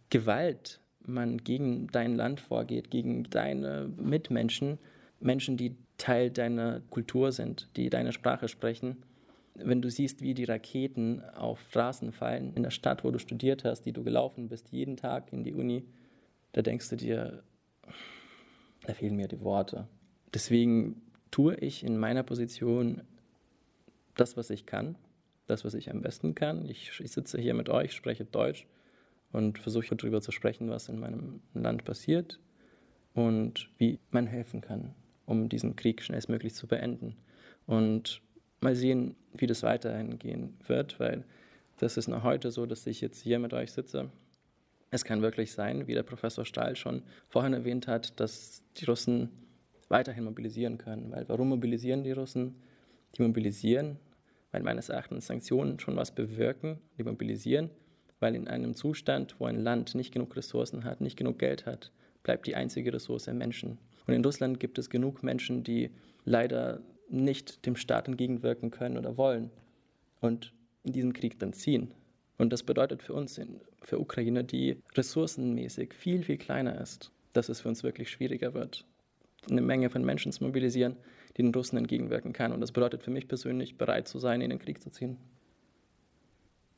Gewalt 0.09 0.79
man 1.05 1.37
gegen 1.37 1.87
dein 1.87 2.15
Land 2.15 2.39
vorgeht, 2.39 2.89
gegen 2.89 3.23
deine 3.29 3.89
Mitmenschen, 3.97 4.79
Menschen, 5.19 5.55
die 5.57 5.75
Teil 5.97 6.31
deiner 6.31 6.81
Kultur 6.89 7.31
sind, 7.31 7.69
die 7.75 7.89
deine 7.89 8.11
Sprache 8.11 8.47
sprechen, 8.47 9.03
wenn 9.55 9.81
du 9.81 9.89
siehst, 9.89 10.21
wie 10.21 10.33
die 10.33 10.45
Raketen 10.45 11.23
auf 11.35 11.61
Straßen 11.69 12.11
fallen, 12.11 12.53
in 12.55 12.63
der 12.63 12.71
Stadt, 12.71 13.03
wo 13.03 13.11
du 13.11 13.19
studiert 13.19 13.63
hast, 13.63 13.81
die 13.83 13.91
du 13.91 14.03
gelaufen 14.03 14.49
bist, 14.49 14.71
jeden 14.71 14.97
Tag 14.97 15.31
in 15.31 15.43
die 15.43 15.53
Uni, 15.53 15.85
da 16.53 16.61
denkst 16.61 16.89
du 16.89 16.95
dir, 16.95 17.43
da 18.85 18.93
fehlen 18.93 19.15
mir 19.15 19.27
die 19.27 19.41
Worte. 19.41 19.87
Deswegen 20.33 21.01
tue 21.31 21.55
ich 21.55 21.83
in 21.83 21.97
meiner 21.97 22.23
Position 22.23 23.01
das, 24.15 24.37
was 24.37 24.49
ich 24.49 24.65
kann, 24.65 24.95
das, 25.47 25.65
was 25.65 25.73
ich 25.73 25.89
am 25.89 26.01
besten 26.01 26.35
kann. 26.35 26.67
Ich, 26.69 26.99
ich 26.99 27.11
sitze 27.11 27.39
hier 27.39 27.53
mit 27.53 27.69
euch, 27.69 27.93
spreche 27.93 28.25
Deutsch 28.25 28.67
und 29.31 29.59
versuche 29.59 29.95
darüber 29.95 30.21
zu 30.21 30.31
sprechen, 30.31 30.69
was 30.69 30.89
in 30.89 30.99
meinem 30.99 31.41
Land 31.53 31.83
passiert 31.83 32.39
und 33.13 33.69
wie 33.77 33.99
man 34.11 34.27
helfen 34.27 34.61
kann, 34.61 34.93
um 35.25 35.49
diesen 35.49 35.75
Krieg 35.75 36.01
schnellstmöglich 36.01 36.53
zu 36.55 36.67
beenden. 36.67 37.15
Und 37.65 38.21
mal 38.63 38.75
sehen, 38.75 39.15
wie 39.33 39.47
das 39.47 39.63
weiterhin 39.63 40.17
gehen 40.19 40.57
wird, 40.67 40.99
weil 40.99 41.25
das 41.77 41.97
ist 41.97 42.07
noch 42.07 42.23
heute 42.23 42.51
so, 42.51 42.65
dass 42.65 42.87
ich 42.87 43.01
jetzt 43.01 43.21
hier 43.21 43.39
mit 43.39 43.53
euch 43.53 43.71
sitze. 43.71 44.09
Es 44.91 45.03
kann 45.03 45.21
wirklich 45.21 45.51
sein, 45.51 45.87
wie 45.87 45.93
der 45.93 46.03
Professor 46.03 46.45
Stahl 46.45 46.75
schon 46.75 47.03
vorhin 47.27 47.53
erwähnt 47.53 47.87
hat, 47.87 48.19
dass 48.19 48.63
die 48.77 48.85
Russen 48.85 49.29
weiterhin 49.89 50.23
mobilisieren 50.23 50.77
können. 50.77 51.11
Weil 51.11 51.27
warum 51.27 51.49
mobilisieren 51.49 52.03
die 52.03 52.11
Russen? 52.11 52.55
Die 53.17 53.21
mobilisieren, 53.21 53.97
weil 54.51 54.63
meines 54.63 54.89
Erachtens 54.89 55.27
Sanktionen 55.27 55.79
schon 55.79 55.95
was 55.95 56.11
bewirken. 56.11 56.79
Die 56.97 57.03
mobilisieren, 57.03 57.69
weil 58.19 58.35
in 58.35 58.47
einem 58.47 58.75
Zustand, 58.75 59.35
wo 59.39 59.45
ein 59.45 59.59
Land 59.59 59.95
nicht 59.95 60.13
genug 60.13 60.35
Ressourcen 60.35 60.83
hat, 60.83 61.01
nicht 61.01 61.17
genug 61.17 61.39
Geld 61.39 61.65
hat, 61.65 61.91
bleibt 62.21 62.47
die 62.47 62.55
einzige 62.55 62.93
Ressource 62.93 63.27
Menschen. 63.27 63.79
Und 64.07 64.13
in 64.13 64.23
Russland 64.23 64.59
gibt 64.59 64.77
es 64.77 64.89
genug 64.89 65.23
Menschen, 65.23 65.63
die 65.63 65.91
leider 66.23 66.81
nicht 67.13 67.65
dem 67.65 67.75
Staat 67.75 68.07
entgegenwirken 68.07 68.71
können 68.71 68.97
oder 68.97 69.17
wollen 69.17 69.51
und 70.19 70.53
in 70.83 70.93
diesen 70.93 71.13
Krieg 71.13 71.39
dann 71.39 71.53
ziehen. 71.53 71.93
Und 72.37 72.51
das 72.51 72.63
bedeutet 72.63 73.03
für 73.03 73.13
uns, 73.13 73.39
für 73.81 73.99
Ukraine, 73.99 74.43
die 74.43 74.81
ressourcenmäßig 74.95 75.93
viel, 75.93 76.23
viel 76.23 76.37
kleiner 76.37 76.81
ist, 76.81 77.11
dass 77.33 77.49
es 77.49 77.61
für 77.61 77.69
uns 77.69 77.83
wirklich 77.83 78.09
schwieriger 78.09 78.53
wird, 78.53 78.85
eine 79.49 79.61
Menge 79.61 79.89
von 79.89 80.03
Menschen 80.03 80.31
zu 80.31 80.43
mobilisieren, 80.43 80.97
die 81.37 81.43
den 81.43 81.53
Russen 81.53 81.77
entgegenwirken 81.77 82.33
kann. 82.33 82.51
Und 82.51 82.61
das 82.61 82.71
bedeutet 82.71 83.03
für 83.03 83.11
mich 83.11 83.27
persönlich, 83.27 83.77
bereit 83.77 84.07
zu 84.07 84.19
sein, 84.19 84.41
in 84.41 84.49
den 84.49 84.59
Krieg 84.59 84.81
zu 84.81 84.89
ziehen. 84.89 85.17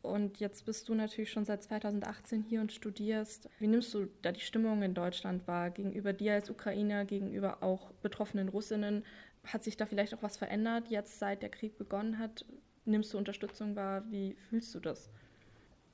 Und 0.01 0.39
jetzt 0.39 0.65
bist 0.65 0.87
du 0.87 0.93
natürlich 0.93 1.31
schon 1.31 1.45
seit 1.45 1.63
2018 1.63 2.43
hier 2.43 2.61
und 2.61 2.71
studierst. 2.71 3.49
Wie 3.57 3.67
nimmst 3.67 3.93
du 3.93 4.07
da 4.21 4.31
die 4.31 4.39
Stimmung 4.39 4.83
in 4.83 4.93
Deutschland 4.93 5.47
wahr, 5.47 5.71
gegenüber 5.71 6.13
dir 6.13 6.33
als 6.33 6.49
Ukrainer, 6.49 7.05
gegenüber 7.05 7.63
auch 7.63 7.91
betroffenen 8.03 8.49
Russinnen? 8.49 9.03
Hat 9.45 9.63
sich 9.63 9.77
da 9.77 9.85
vielleicht 9.85 10.13
auch 10.13 10.23
was 10.23 10.37
verändert, 10.37 10.89
jetzt 10.89 11.19
seit 11.19 11.41
der 11.41 11.49
Krieg 11.49 11.77
begonnen 11.77 12.19
hat? 12.19 12.45
Nimmst 12.85 13.13
du 13.13 13.17
Unterstützung 13.17 13.75
wahr? 13.75 14.03
Wie 14.09 14.35
fühlst 14.49 14.73
du 14.75 14.79
das? 14.79 15.09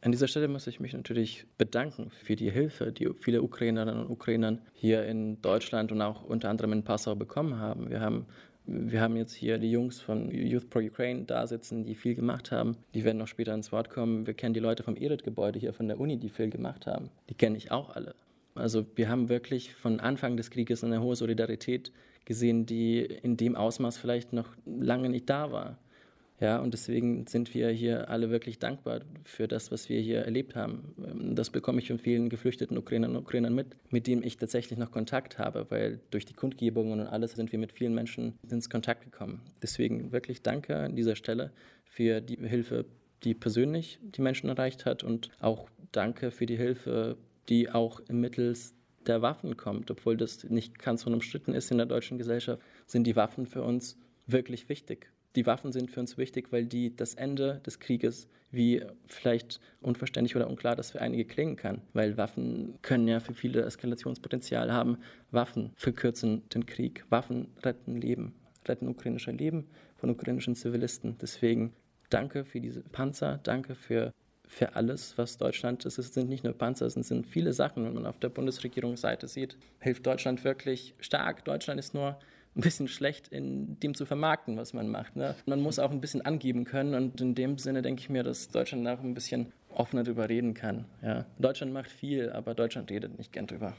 An 0.01 0.11
dieser 0.11 0.27
Stelle 0.27 0.47
muss 0.47 0.65
ich 0.65 0.79
mich 0.79 0.93
natürlich 0.93 1.45
bedanken 1.57 2.09
für 2.09 2.35
die 2.35 2.49
Hilfe, 2.49 2.91
die 2.91 3.09
viele 3.19 3.43
Ukrainerinnen 3.43 4.05
und 4.05 4.09
Ukrainer 4.09 4.57
hier 4.73 5.05
in 5.05 5.39
Deutschland 5.41 5.91
und 5.91 6.01
auch 6.01 6.23
unter 6.23 6.49
anderem 6.49 6.73
in 6.73 6.83
Passau 6.83 7.15
bekommen 7.15 7.59
haben. 7.59 7.89
Wir 7.89 8.01
haben 8.01 8.25
wir 8.65 9.01
haben 9.01 9.17
jetzt 9.17 9.33
hier 9.33 9.57
die 9.57 9.71
Jungs 9.71 9.99
von 9.99 10.31
Youth 10.31 10.69
Pro 10.69 10.79
Ukraine 10.79 11.23
da 11.23 11.47
sitzen, 11.47 11.83
die 11.83 11.95
viel 11.95 12.13
gemacht 12.13 12.51
haben. 12.51 12.77
Die 12.93 13.03
werden 13.03 13.17
noch 13.17 13.27
später 13.27 13.53
ins 13.53 13.71
Wort 13.71 13.89
kommen. 13.89 14.27
Wir 14.27 14.35
kennen 14.35 14.53
die 14.53 14.59
Leute 14.59 14.83
vom 14.83 14.95
ERIT-Gebäude 14.95 15.59
hier 15.59 15.73
von 15.73 15.87
der 15.87 15.99
Uni, 15.99 16.17
die 16.17 16.29
viel 16.29 16.49
gemacht 16.49 16.85
haben. 16.85 17.09
Die 17.29 17.33
kenne 17.33 17.57
ich 17.57 17.71
auch 17.71 17.95
alle. 17.95 18.13
Also 18.53 18.85
wir 18.95 19.09
haben 19.09 19.29
wirklich 19.29 19.73
von 19.73 19.99
Anfang 19.99 20.37
des 20.37 20.51
Krieges 20.51 20.83
eine 20.83 21.01
hohe 21.01 21.15
Solidarität 21.15 21.91
gesehen, 22.25 22.65
die 22.65 22.99
in 22.99 23.38
dem 23.38 23.55
Ausmaß 23.55 23.97
vielleicht 23.97 24.34
noch 24.34 24.55
lange 24.65 25.10
nicht 25.10 25.29
da 25.29 25.51
war. 25.51 25.77
Ja, 26.41 26.57
und 26.57 26.73
deswegen 26.73 27.27
sind 27.27 27.53
wir 27.53 27.69
hier 27.69 28.10
alle 28.10 28.31
wirklich 28.31 28.57
dankbar 28.57 29.01
für 29.25 29.47
das, 29.47 29.71
was 29.71 29.89
wir 29.89 30.01
hier 30.01 30.21
erlebt 30.21 30.55
haben. 30.55 30.95
Ähm, 30.97 31.36
das 31.36 31.51
bekomme 31.51 31.79
ich 31.79 31.88
von 31.88 31.99
vielen 31.99 32.29
geflüchteten 32.29 32.79
Ukrainerinnen 32.79 33.15
und 33.15 33.23
Ukrainern 33.23 33.53
mit, 33.53 33.67
mit 33.91 34.07
denen 34.07 34.23
ich 34.23 34.38
tatsächlich 34.38 34.79
noch 34.79 34.89
Kontakt 34.89 35.38
habe, 35.38 35.67
weil 35.69 35.99
durch 36.10 36.25
die 36.25 36.34
Kundgebungen 36.34 36.99
und 36.99 37.05
alles 37.05 37.34
sind 37.34 37.51
wir 37.51 37.60
mit 37.60 37.71
vielen 37.71 37.93
Menschen 37.93 38.39
ins 38.49 38.71
Kontakt 38.71 39.03
gekommen. 39.03 39.41
Deswegen 39.62 40.12
wirklich 40.12 40.41
danke 40.41 40.75
an 40.77 40.95
dieser 40.95 41.15
Stelle 41.15 41.51
für 41.84 42.21
die 42.21 42.38
Hilfe, 42.38 42.86
die 43.23 43.36
persönlich 43.36 43.99
die 44.01 44.23
Menschen 44.23 44.49
erreicht 44.49 44.86
hat 44.86 45.03
und 45.03 45.29
auch 45.41 45.69
danke 45.91 46.31
für 46.31 46.47
die 46.47 46.57
Hilfe, 46.57 47.17
die 47.49 47.69
auch 47.69 48.01
mittels 48.10 48.73
der 49.07 49.21
Waffen 49.21 49.57
kommt, 49.57 49.91
obwohl 49.91 50.17
das 50.17 50.43
nicht 50.45 50.79
ganz 50.79 51.05
unumstritten 51.05 51.53
ist 51.53 51.71
in 51.71 51.77
der 51.77 51.87
deutschen 51.87 52.17
Gesellschaft, 52.17 52.61
sind 52.85 53.05
die 53.05 53.15
Waffen 53.15 53.45
für 53.45 53.63
uns 53.63 53.97
wirklich 54.27 54.69
wichtig 54.69 55.11
die 55.35 55.45
Waffen 55.45 55.71
sind 55.71 55.91
für 55.91 55.99
uns 55.99 56.17
wichtig, 56.17 56.51
weil 56.51 56.65
die 56.65 56.95
das 56.95 57.13
Ende 57.13 57.61
des 57.65 57.79
Krieges, 57.79 58.27
wie 58.51 58.83
vielleicht 59.07 59.61
unverständlich 59.81 60.35
oder 60.35 60.49
unklar 60.49 60.75
das 60.75 60.91
für 60.91 61.01
einige 61.01 61.25
klingen 61.25 61.55
kann, 61.55 61.81
weil 61.93 62.17
Waffen 62.17 62.77
können 62.81 63.07
ja 63.07 63.19
für 63.19 63.33
viele 63.33 63.61
Eskalationspotenzial 63.61 64.73
haben. 64.73 64.97
Waffen 65.31 65.71
verkürzen 65.75 66.43
den 66.49 66.65
Krieg, 66.65 67.05
Waffen 67.09 67.47
retten 67.63 67.95
Leben, 67.95 68.33
retten 68.67 68.89
ukrainische 68.89 69.31
Leben 69.31 69.67
von 69.95 70.09
ukrainischen 70.09 70.55
Zivilisten. 70.55 71.17
Deswegen 71.21 71.73
danke 72.09 72.43
für 72.43 72.59
diese 72.59 72.81
Panzer, 72.81 73.39
danke 73.43 73.75
für 73.75 74.11
für 74.51 74.75
alles, 74.75 75.17
was 75.17 75.37
Deutschland 75.37 75.85
ist. 75.85 75.97
Es 75.97 76.13
sind 76.13 76.27
nicht 76.27 76.43
nur 76.43 76.53
Panzer, 76.53 76.85
es 76.85 76.93
sind 76.93 77.25
viele 77.25 77.53
Sachen. 77.53 77.85
Wenn 77.85 77.93
man 77.93 78.05
auf 78.05 78.19
der 78.19 78.27
Bundesregierungsseite 78.27 79.29
sieht, 79.29 79.57
hilft 79.79 80.05
Deutschland 80.05 80.43
wirklich 80.43 80.93
stark. 80.99 81.45
Deutschland 81.45 81.79
ist 81.79 81.93
nur 81.93 82.19
ein 82.55 82.61
bisschen 82.61 82.89
schlecht 82.89 83.29
in 83.29 83.79
dem 83.79 83.95
zu 83.95 84.05
vermarkten, 84.05 84.57
was 84.57 84.73
man 84.73 84.89
macht. 84.89 85.15
Ne? 85.15 85.35
Man 85.45 85.61
muss 85.61 85.79
auch 85.79 85.91
ein 85.91 86.01
bisschen 86.01 86.25
angeben 86.25 86.65
können 86.65 86.95
und 86.95 87.21
in 87.21 87.33
dem 87.33 87.57
Sinne 87.57 87.81
denke 87.81 88.01
ich 88.01 88.09
mir, 88.09 88.23
dass 88.23 88.49
Deutschland 88.49 88.85
auch 88.89 88.99
ein 88.99 89.13
bisschen 89.13 89.53
offener 89.69 90.03
darüber 90.03 90.27
reden 90.27 90.53
kann. 90.53 90.83
Ja? 91.01 91.25
Deutschland 91.39 91.71
macht 91.71 91.89
viel, 91.89 92.29
aber 92.29 92.53
Deutschland 92.53 92.91
redet 92.91 93.17
nicht 93.17 93.31
gern 93.31 93.47
drüber. 93.47 93.73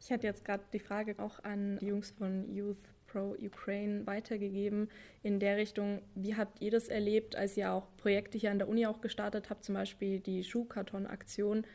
Ich 0.00 0.10
hatte 0.10 0.26
jetzt 0.26 0.46
gerade 0.46 0.64
die 0.72 0.80
Frage 0.80 1.14
auch 1.18 1.44
an 1.44 1.76
die 1.78 1.86
Jungs 1.86 2.10
von 2.10 2.50
Youth 2.54 2.78
Pro 3.12 3.36
Ukraine 3.40 4.06
weitergegeben 4.06 4.88
in 5.22 5.38
der 5.38 5.58
Richtung, 5.58 6.00
wie 6.14 6.34
habt 6.34 6.62
ihr 6.62 6.70
das 6.70 6.88
erlebt, 6.88 7.36
als 7.36 7.56
ihr 7.56 7.70
auch 7.70 7.86
Projekte 7.98 8.38
hier 8.38 8.50
an 8.50 8.58
der 8.58 8.68
Uni 8.68 8.86
auch 8.86 9.00
gestartet 9.00 9.50
habt, 9.50 9.64
zum 9.64 9.74
Beispiel 9.74 10.20
die 10.20 10.42
Schuhkarton-Aktion. 10.42 11.66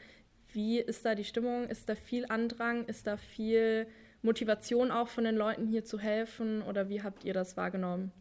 Wie 0.52 0.80
ist 0.80 1.06
da 1.06 1.14
die 1.14 1.24
Stimmung? 1.24 1.68
Ist 1.68 1.90
da 1.90 1.96
viel 1.96 2.26
Andrang? 2.28 2.86
Ist 2.86 3.06
da 3.06 3.18
viel 3.18 3.88
Motivation 4.24 4.90
auch 4.90 5.10
von 5.10 5.26
den 5.26 5.36
Leuten 5.36 5.68
hier 5.68 5.86
zu 5.86 6.00
helfen 6.00 6.64
oder 6.64 6.90
wie 6.90 7.04
habt 7.04 7.24
ihr 7.24 7.34
das 7.34 7.56
wahrgenommen? 7.56 8.12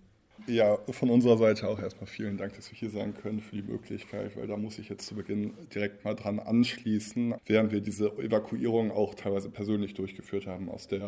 Ja, 0.47 0.77
von 0.91 1.09
unserer 1.09 1.39
Seite 1.39 1.67
auch 1.67 1.81
erstmal 1.81 2.07
vielen 2.07 2.37
Dank, 2.37 2.55
dass 2.55 2.71
wir 2.71 2.79
hier 2.79 2.91
sein 2.91 3.15
können 3.15 3.41
für 3.41 3.57
die 3.57 3.63
Möglichkeit, 3.63 4.37
weil 4.37 4.47
da 4.47 4.59
muss 4.59 4.79
ich 4.79 4.91
jetzt 4.91 5.07
zu 5.07 5.15
Beginn 5.15 5.55
direkt 5.75 6.05
mal 6.05 6.15
dran 6.15 6.39
anschließen, 6.39 7.35
während 7.47 7.73
wir 7.73 7.81
diese 7.81 8.11
Evakuierung 8.19 8.91
auch 8.91 9.15
teilweise 9.15 9.49
persönlich 9.49 9.95
durchgeführt 9.95 10.47
haben 10.47 10.69
aus 10.69 10.89
der 10.89 11.01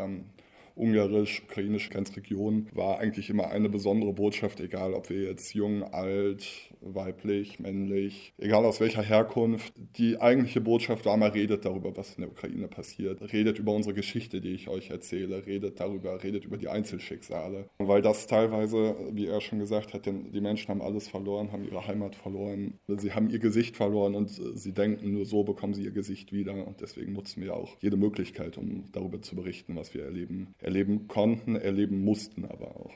ungarisch-ukrainische 0.78 1.90
Grenzregion 1.90 2.68
war 2.72 2.98
eigentlich 2.98 3.30
immer 3.30 3.50
eine 3.50 3.68
besondere 3.68 4.12
Botschaft, 4.12 4.60
egal 4.60 4.94
ob 4.94 5.10
wir 5.10 5.22
jetzt 5.22 5.52
jung, 5.54 5.82
alt, 5.82 6.46
weiblich, 6.80 7.58
männlich, 7.58 8.32
egal 8.38 8.64
aus 8.64 8.80
welcher 8.80 9.02
Herkunft. 9.02 9.72
Die 9.96 10.20
eigentliche 10.20 10.60
Botschaft 10.60 11.04
war 11.06 11.16
mal, 11.16 11.30
redet 11.30 11.64
darüber, 11.64 11.96
was 11.96 12.14
in 12.14 12.22
der 12.22 12.30
Ukraine 12.30 12.68
passiert. 12.68 13.20
Redet 13.32 13.58
über 13.58 13.72
unsere 13.72 13.94
Geschichte, 13.94 14.40
die 14.40 14.50
ich 14.50 14.68
euch 14.68 14.90
erzähle. 14.90 15.44
Redet 15.46 15.80
darüber, 15.80 16.22
redet 16.22 16.44
über 16.44 16.56
die 16.56 16.68
Einzelschicksale. 16.68 17.68
Weil 17.78 18.02
das 18.02 18.26
teilweise, 18.26 18.96
wie 19.12 19.26
er 19.26 19.40
schon 19.40 19.58
gesagt 19.58 19.94
hat, 19.94 20.06
die 20.06 20.40
Menschen 20.40 20.68
haben 20.68 20.82
alles 20.82 21.08
verloren, 21.08 21.52
haben 21.52 21.64
ihre 21.64 21.86
Heimat 21.86 22.14
verloren. 22.14 22.74
Sie 22.86 23.12
haben 23.12 23.30
ihr 23.30 23.40
Gesicht 23.40 23.76
verloren 23.76 24.14
und 24.14 24.28
sie 24.28 24.72
denken, 24.72 25.12
nur 25.12 25.24
so 25.24 25.42
bekommen 25.42 25.74
sie 25.74 25.84
ihr 25.84 25.90
Gesicht 25.90 26.32
wieder. 26.32 26.66
Und 26.66 26.80
deswegen 26.80 27.12
nutzen 27.12 27.42
wir 27.42 27.54
auch 27.56 27.76
jede 27.80 27.96
Möglichkeit, 27.96 28.56
um 28.56 28.84
darüber 28.92 29.20
zu 29.20 29.34
berichten, 29.34 29.74
was 29.74 29.94
wir 29.94 30.04
erleben 30.04 30.54
erleben 30.68 31.08
konnten, 31.08 31.56
erleben 31.56 32.04
mussten 32.04 32.44
aber 32.44 32.76
auch. 32.76 32.92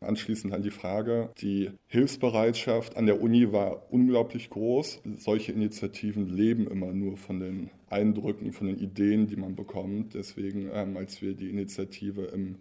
Anschließend 0.00 0.52
an 0.52 0.60
die 0.60 0.70
Frage, 0.70 1.30
die 1.38 1.70
Hilfsbereitschaft 1.86 2.98
an 2.98 3.06
der 3.06 3.22
Uni 3.22 3.52
war 3.52 3.90
unglaublich 3.90 4.50
groß. 4.50 5.00
Solche 5.16 5.52
Initiativen 5.52 6.28
leben 6.28 6.68
immer 6.68 6.92
nur 6.92 7.16
von 7.16 7.40
den 7.40 7.70
Eindrücken, 7.88 8.52
von 8.52 8.66
den 8.66 8.78
Ideen, 8.78 9.28
die 9.28 9.36
man 9.36 9.56
bekommt. 9.56 10.12
Deswegen, 10.12 10.68
ähm, 10.74 10.98
als 10.98 11.22
wir 11.22 11.32
die 11.32 11.48
Initiative 11.48 12.24
im 12.26 12.56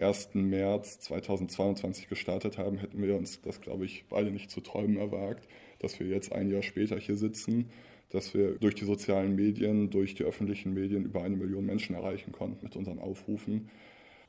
1. 0.00 0.34
März 0.34 1.00
2022 1.00 2.08
gestartet 2.08 2.58
haben, 2.58 2.78
hätten 2.78 3.02
wir 3.02 3.16
uns 3.16 3.40
das, 3.42 3.60
glaube 3.60 3.86
ich, 3.86 4.04
beide 4.08 4.30
nicht 4.30 4.52
zu 4.52 4.60
träumen 4.60 4.98
erwagt, 4.98 5.48
dass 5.80 5.98
wir 5.98 6.06
jetzt 6.06 6.32
ein 6.32 6.48
Jahr 6.48 6.62
später 6.62 6.96
hier 6.96 7.16
sitzen, 7.16 7.70
dass 8.14 8.32
wir 8.32 8.52
durch 8.58 8.76
die 8.76 8.84
sozialen 8.84 9.34
Medien, 9.34 9.90
durch 9.90 10.14
die 10.14 10.22
öffentlichen 10.22 10.72
Medien 10.72 11.04
über 11.04 11.22
eine 11.22 11.36
Million 11.36 11.66
Menschen 11.66 11.96
erreichen 11.96 12.30
konnten 12.30 12.62
mit 12.62 12.76
unseren 12.76 13.00
Aufrufen. 13.00 13.68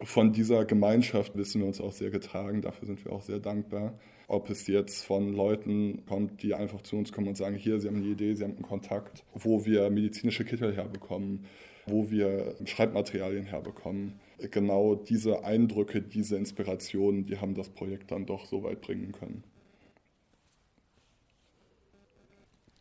Von 0.02 0.34
dieser 0.34 0.66
Gemeinschaft 0.66 1.38
wissen 1.38 1.62
wir 1.62 1.68
uns 1.68 1.80
auch 1.80 1.94
sehr 1.94 2.10
getragen, 2.10 2.62
dafür 2.62 2.88
sind 2.88 3.06
wir 3.06 3.14
auch 3.14 3.22
sehr 3.22 3.40
dankbar. 3.40 3.98
Ob 4.28 4.50
es 4.50 4.66
jetzt 4.66 5.06
von 5.06 5.34
Leuten 5.34 6.04
kommt, 6.08 6.42
die 6.42 6.56
einfach 6.56 6.82
zu 6.82 6.98
uns 6.98 7.12
kommen 7.12 7.28
und 7.28 7.38
sagen, 7.38 7.56
hier, 7.56 7.80
Sie 7.80 7.88
haben 7.88 7.98
eine 7.98 8.08
Idee, 8.08 8.34
Sie 8.34 8.44
haben 8.44 8.56
einen 8.56 8.64
Kontakt, 8.64 9.24
wo 9.36 9.66
wir 9.66 9.90
medizinische 9.92 10.44
Kittel 10.44 10.76
herbekommen, 10.76 11.46
wo 11.86 12.10
wir 12.10 12.56
Schreibmaterialien 12.66 13.46
herbekommen. 13.46 14.20
Genau 14.52 14.96
diese 14.96 15.46
Eindrücke, 15.46 16.02
diese 16.02 16.38
Inspirationen, 16.38 17.24
die 17.24 17.38
haben 17.38 17.54
das 17.54 17.70
Projekt 17.70 18.12
dann 18.12 18.26
doch 18.26 18.46
so 18.46 18.64
weit 18.64 18.82
bringen 18.82 19.12
können. 19.12 19.44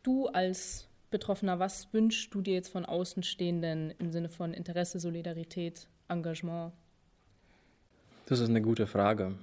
Du 0.03 0.27
als 0.27 0.89
Betroffener, 1.15 1.61
was 1.61 1.95
wünschst 1.95 2.35
du 2.35 2.41
dir 2.41 2.55
jetzt 2.55 2.71
von 2.71 2.85
Außenstehenden 2.85 3.95
im 4.01 4.11
Sinne 4.11 4.29
von 4.29 4.53
Interesse, 4.53 4.99
Solidarität, 4.99 5.87
Engagement? 6.09 6.73
Das 8.27 8.41
ist 8.41 8.49
eine 8.49 8.61
gute 8.61 8.89
Frage, 8.89 9.37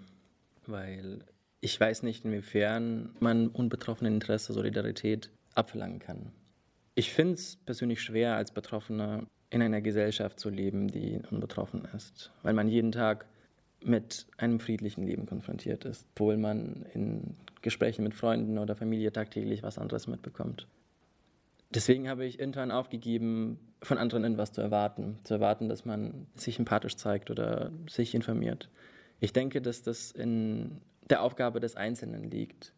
weil 0.68 1.24
ich 1.62 1.80
weiß 1.80 2.04
nicht, 2.04 2.26
inwiefern 2.26 3.16
man 3.22 3.48
unbetroffenen 3.48 4.16
Interesse, 4.16 4.52
Solidarität 4.52 5.30
abverlangen 5.56 6.00
kann. 6.00 6.34
Ich 6.96 7.14
finde 7.14 7.36
es 7.36 7.56
persönlich 7.56 8.02
schwer, 8.02 8.36
als 8.36 8.52
Betroffener 8.52 9.26
in 9.50 9.62
einer 9.62 9.80
Gesellschaft 9.80 10.42
zu 10.42 10.50
leben, 10.50 10.90
die 10.90 11.22
unbetroffen 11.32 11.88
ist, 11.96 12.34
weil 12.44 12.54
man 12.54 12.68
jeden 12.68 12.92
Tag 12.92 13.28
mit 13.82 14.28
einem 14.36 14.60
friedlichen 14.60 15.04
Leben 15.04 15.26
konfrontiert 15.26 15.86
ist, 15.86 16.06
obwohl 16.16 16.36
man 16.36 16.86
in 16.94 17.38
Gesprächen 17.62 18.04
mit 18.04 18.14
Freunden 18.14 18.58
oder 18.58 18.76
Familie 18.76 19.14
tagtäglich 19.14 19.64
was 19.64 19.78
anderes 19.78 20.08
mitbekommt. 20.08 20.68
Deswegen 21.74 22.10
habe 22.10 22.26
ich 22.26 22.40
irgendwann 22.40 22.72
aufgegeben, 22.72 23.60
von 23.82 23.98
anderen 23.98 24.26
etwas 24.26 24.52
zu 24.52 24.62
erwarten. 24.62 25.20
Zu 25.24 25.36
erwarten, 25.36 25.70
dass 25.70 25.86
man 25.86 26.28
sich 26.36 26.60
empathisch 26.60 26.98
zeigt 26.98 27.32
oder 27.32 27.72
sich 27.90 28.14
informiert. 28.14 28.70
Ich 29.20 29.34
denke, 29.34 29.62
dass 29.62 29.82
das 29.82 30.12
in 30.12 30.82
der 31.10 31.24
Aufgabe 31.24 31.60
des 31.60 31.76
Einzelnen 31.76 32.30
liegt, 32.30 32.74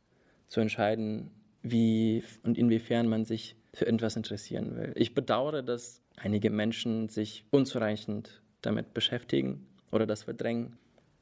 zu 0.48 0.62
entscheiden, 0.62 1.32
wie 1.62 2.24
und 2.44 2.58
inwiefern 2.58 3.08
man 3.08 3.26
sich 3.26 3.56
für 3.74 3.88
etwas 3.88 4.16
interessieren 4.16 4.76
will. 4.76 4.92
Ich 4.96 5.16
bedauere, 5.16 5.64
dass 5.64 6.02
einige 6.18 6.50
Menschen 6.50 7.10
sich 7.10 7.46
unzureichend 7.50 8.42
damit 8.62 8.94
beschäftigen 8.94 9.66
oder 9.92 10.06
das 10.06 10.24
verdrängen, 10.24 10.78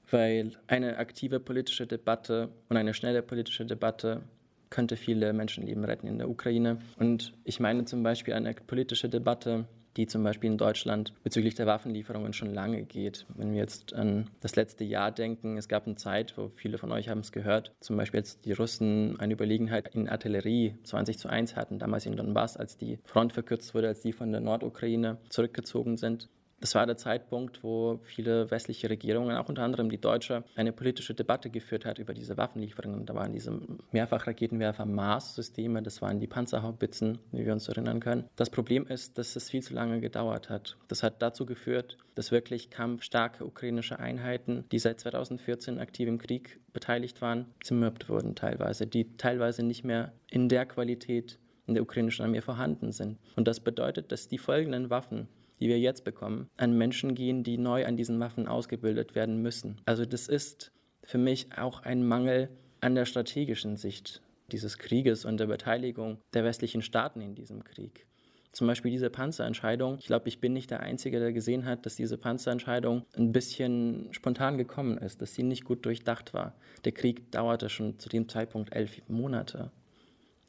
weil 0.10 0.52
eine 0.68 0.98
aktive 0.98 1.40
politische 1.40 1.88
Debatte 1.88 2.50
und 2.70 2.78
eine 2.78 2.94
schnelle 2.94 3.22
politische 3.22 3.66
Debatte 3.66 4.24
könnte 4.72 4.96
viele 4.96 5.34
Menschenleben 5.34 5.84
retten 5.84 6.08
in 6.08 6.18
der 6.18 6.30
Ukraine. 6.30 6.80
Und 6.98 7.34
ich 7.44 7.60
meine 7.60 7.86
zum 7.86 8.02
Beispiel 8.02 8.34
eine 8.34 8.56
politische 8.56 9.10
Debatte, 9.10 9.68
die 9.98 10.08
zum 10.08 10.24
Beispiel 10.24 10.50
in 10.50 10.58
Deutschland 10.58 11.14
bezüglich 11.24 11.56
der 11.56 11.68
Waffenlieferungen 11.68 12.34
schon 12.34 12.54
lange 12.54 12.84
geht. 12.84 13.26
Wenn 13.36 13.52
wir 13.52 13.60
jetzt 13.60 13.94
an 13.94 14.30
das 14.40 14.56
letzte 14.56 14.84
Jahr 14.84 15.12
denken, 15.12 15.58
es 15.58 15.68
gab 15.68 15.86
eine 15.86 15.96
Zeit, 15.96 16.38
wo 16.38 16.48
viele 16.48 16.78
von 16.78 16.92
euch 16.92 17.10
haben 17.10 17.20
es 17.20 17.32
gehört, 17.32 17.74
zum 17.82 17.98
Beispiel 17.98 18.22
als 18.22 18.40
die 18.40 18.54
Russen 18.54 19.20
eine 19.20 19.34
Überlegenheit 19.34 19.94
in 19.94 20.08
Artillerie 20.08 20.76
20 20.84 21.18
zu 21.20 21.28
1 21.28 21.56
hatten, 21.56 21.78
damals 21.78 22.06
in 22.06 22.16
Donbass, 22.16 22.58
als 22.58 22.78
die 22.78 23.00
Front 23.04 23.34
verkürzt 23.34 23.76
wurde, 23.76 23.90
als 23.90 24.02
die 24.02 24.14
von 24.14 24.32
der 24.32 24.42
Nordukraine 24.42 25.18
zurückgezogen 25.30 25.98
sind. 25.98 26.30
Das 26.62 26.76
war 26.76 26.86
der 26.86 26.96
Zeitpunkt, 26.96 27.64
wo 27.64 28.00
viele 28.04 28.52
westliche 28.52 28.90
Regierungen, 28.90 29.36
auch 29.36 29.50
unter 29.50 29.64
anderem 29.64 29.90
die 29.90 30.00
deutsche, 30.00 30.44
eine 30.56 30.72
politische 30.72 31.16
Debatte 31.16 31.50
geführt 31.50 31.86
hat 31.86 31.98
über 31.98 32.14
diese 32.14 32.38
Waffenlieferungen. 32.38 33.08
Da 33.08 33.16
waren 33.16 33.34
diese 33.34 33.60
Mehrfachraketenwerfer 33.92 34.86
Mars-Systeme, 34.86 35.82
das 35.82 36.04
waren 36.04 36.20
die 36.20 36.28
Panzerhaubitzen, 36.28 37.18
wie 37.32 37.46
wir 37.46 37.54
uns 37.54 37.68
erinnern 37.68 38.00
können. 38.00 38.30
Das 38.36 38.52
Problem 38.52 38.86
ist, 38.86 39.18
dass 39.18 39.36
es 39.36 39.50
viel 39.50 39.64
zu 39.64 39.74
lange 39.74 40.00
gedauert 40.02 40.50
hat. 40.50 40.78
Das 40.88 41.02
hat 41.02 41.22
dazu 41.24 41.48
geführt, 41.48 41.98
dass 42.14 42.32
wirklich 42.32 42.70
kampfstarke 42.70 43.44
ukrainische 43.44 43.98
Einheiten, 43.98 44.66
die 44.72 44.80
seit 44.80 45.00
2014 45.00 45.80
aktiv 45.80 46.08
im 46.08 46.20
Krieg 46.20 46.60
beteiligt 46.74 47.24
waren, 47.24 47.48
zermürbt 47.64 48.08
wurden 48.08 48.36
teilweise, 48.36 48.86
die 48.86 49.18
teilweise 49.18 49.64
nicht 49.64 49.84
mehr 49.84 50.14
in 50.30 50.48
der 50.48 50.68
Qualität 50.68 51.40
in 51.66 51.74
der 51.74 51.84
ukrainischen 51.84 52.26
Armee 52.26 52.42
vorhanden 52.42 52.92
sind. 52.92 53.18
Und 53.36 53.48
das 53.48 53.60
bedeutet, 53.60 54.12
dass 54.12 54.28
die 54.28 54.38
folgenden 54.38 54.90
Waffen 54.90 55.28
die 55.62 55.70
wir 55.70 55.80
jetzt 55.80 56.04
bekommen, 56.04 56.50
an 56.58 56.78
Menschen 56.78 57.16
gehen, 57.16 57.44
die 57.44 57.58
neu 57.58 57.86
an 57.86 57.96
diesen 57.96 58.20
Waffen 58.20 58.48
ausgebildet 58.48 59.16
werden 59.16 59.42
müssen. 59.42 59.80
Also 59.86 60.06
das 60.06 60.28
ist 60.28 60.72
für 61.04 61.20
mich 61.20 61.58
auch 61.58 61.84
ein 61.84 62.06
Mangel 62.06 62.50
an 62.82 62.96
der 62.96 63.06
strategischen 63.06 63.78
Sicht 63.78 64.22
dieses 64.52 64.78
Krieges 64.78 65.24
und 65.24 65.40
der 65.40 65.46
Beteiligung 65.46 66.18
der 66.34 66.44
westlichen 66.44 66.82
Staaten 66.82 67.22
in 67.22 67.36
diesem 67.36 67.64
Krieg. 67.64 68.06
Zum 68.52 68.68
Beispiel 68.68 68.92
diese 68.92 69.10
Panzerentscheidung. 69.10 69.98
Ich 70.00 70.08
glaube, 70.08 70.28
ich 70.28 70.42
bin 70.42 70.52
nicht 70.52 70.72
der 70.72 70.82
Einzige, 70.82 71.20
der 71.20 71.32
gesehen 71.32 71.64
hat, 71.64 71.86
dass 71.86 71.96
diese 71.96 72.18
Panzerentscheidung 72.18 73.06
ein 73.16 73.32
bisschen 73.32 74.10
spontan 74.12 74.58
gekommen 74.58 74.98
ist, 74.98 75.22
dass 75.22 75.36
sie 75.36 75.44
nicht 75.44 75.64
gut 75.64 75.86
durchdacht 75.86 76.34
war. 76.34 76.54
Der 76.84 76.92
Krieg 76.92 77.32
dauerte 77.32 77.70
schon 77.70 77.98
zu 77.98 78.10
dem 78.10 78.28
Zeitpunkt 78.28 78.76
elf 78.76 79.02
Monate. 79.08 79.72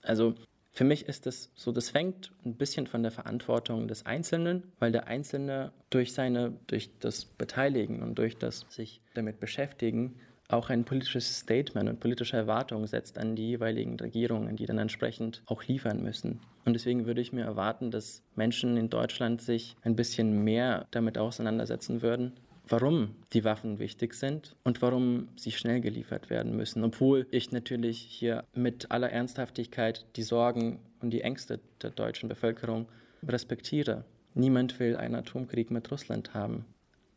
Also 0.03 0.35
für 0.73 0.85
mich 0.85 1.07
ist 1.07 1.27
es 1.27 1.53
so, 1.55 1.71
das 1.71 1.91
fängt 1.91 2.33
ein 2.47 2.55
bisschen 2.55 2.87
von 2.87 3.03
der 3.03 3.13
Verantwortung 3.13 3.89
des 3.89 4.07
Einzelnen, 4.07 4.73
weil 4.79 4.91
der 4.91 5.07
Einzelne 5.07 5.71
durch 5.91 6.15
seine, 6.15 6.55
durch 6.67 6.91
das 6.99 7.27
Beteiligen 7.27 8.03
und 8.03 8.17
durch 8.17 8.39
das 8.39 8.65
sich 8.71 9.03
damit 9.13 9.39
beschäftigen, 9.39 10.17
auch 10.49 10.71
ein 10.71 10.85
politisches 10.85 11.39
Statement 11.39 11.89
und 11.89 12.01
politische 12.01 12.37
Erwartungen 12.37 12.87
setzt 12.87 13.19
an 13.19 13.37
die 13.37 13.49
jeweiligen 13.49 13.99
Regierungen, 13.99 14.57
die 14.57 14.67
dann 14.67 14.79
entsprechend 14.79 15.43
auch 15.47 15.65
liefern 15.65 16.03
müssen. 16.03 16.41
Und 16.65 16.75
deswegen 16.75 17.07
würde 17.07 17.21
ich 17.21 17.33
mir 17.33 17.45
erwarten, 17.45 17.91
dass 17.91 18.23
Menschen 18.35 18.77
in 18.77 18.89
Deutschland 18.89 19.43
sich 19.43 19.77
ein 19.83 19.97
bisschen 19.97 20.43
mehr 20.45 20.87
damit 20.91 21.19
auseinandersetzen 21.19 22.03
würden, 22.03 22.33
warum 22.69 23.17
die 23.33 23.45
Waffen 23.45 23.79
wichtig 23.79 24.15
sind 24.15 24.57
und 24.65 24.83
warum 24.83 25.29
sie 25.37 25.53
schnell 25.53 25.81
geliefert 25.81 26.31
werden 26.31 26.57
müssen. 26.57 26.85
Obwohl 26.85 27.27
ich 27.31 27.53
natürlich 27.53 27.99
hier 27.99 28.45
mit 28.55 28.91
aller 28.91 29.11
Ernsthaftigkeit 29.11 30.07
die 30.17 30.23
Sorgen 30.23 30.81
und 31.01 31.11
die 31.11 31.23
Ängste 31.23 31.61
der 31.83 31.91
deutschen 31.91 32.29
Bevölkerung 32.29 32.89
respektiere. 33.27 34.05
Niemand 34.35 34.81
will 34.81 34.97
einen 34.97 35.15
Atomkrieg 35.15 35.71
mit 35.71 35.91
Russland 35.91 36.35
haben. 36.35 36.65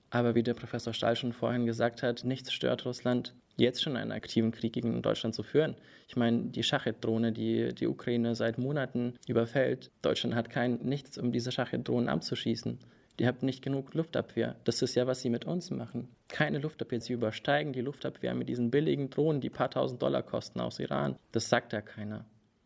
Aber 0.10 0.36
wie 0.36 0.44
der 0.44 0.54
Professor 0.54 0.94
Stahl 0.94 1.16
schon 1.16 1.34
vorhin 1.34 1.66
gesagt 1.66 2.04
hat, 2.04 2.24
nichts 2.24 2.52
stört 2.52 2.86
Russland, 2.86 3.34
jetzt 3.58 3.82
schon 3.82 3.96
einen 3.96 4.12
aktiven 4.12 4.52
Krieg 4.52 4.74
gegen 4.74 5.02
Deutschland 5.02 5.34
zu 5.34 5.44
führen. 5.44 5.76
Ich 6.08 6.16
meine, 6.16 6.44
die 6.44 6.64
Schachet-Drohne, 6.64 7.32
die 7.32 7.74
die 7.74 7.88
Ukraine 7.88 8.36
seit 8.36 8.58
Monaten 8.58 9.16
überfällt, 9.28 9.92
Deutschland 10.02 10.36
hat 10.36 10.50
kein 10.50 10.76
nichts, 10.84 11.18
um 11.18 11.32
diese 11.32 11.52
Schachet-Drohnen 11.52 12.10
abzuschießen. 12.10 12.80
Die 13.20 13.28
haben 13.28 13.46
nicht 13.46 13.62
genug 13.62 13.94
Luftabwehr. 13.94 14.56
Das 14.66 14.82
ist 14.82 14.96
ja, 14.96 15.08
was 15.08 15.22
sie 15.22 15.30
mit 15.30 15.46
uns 15.46 15.72
machen. 15.72 16.10
Keine 16.28 16.60
Luftabwehr. 16.60 17.00
Sie 17.00 17.14
übersteigen 17.14 17.72
die 17.72 17.82
Luftabwehr 17.82 18.34
mit 18.36 18.50
diesen 18.50 18.72
billigen 18.72 19.10
Drohnen, 19.10 19.40
die 19.42 19.50
paar 19.50 19.72
tausend 19.72 20.02
Dollar 20.02 20.24
kosten 20.24 20.60
aus 20.60 20.80
Iran. 20.80 21.16
Das 21.32 21.50
sagt 21.50 21.72
ja 21.74 21.82
keiner. 21.82 22.26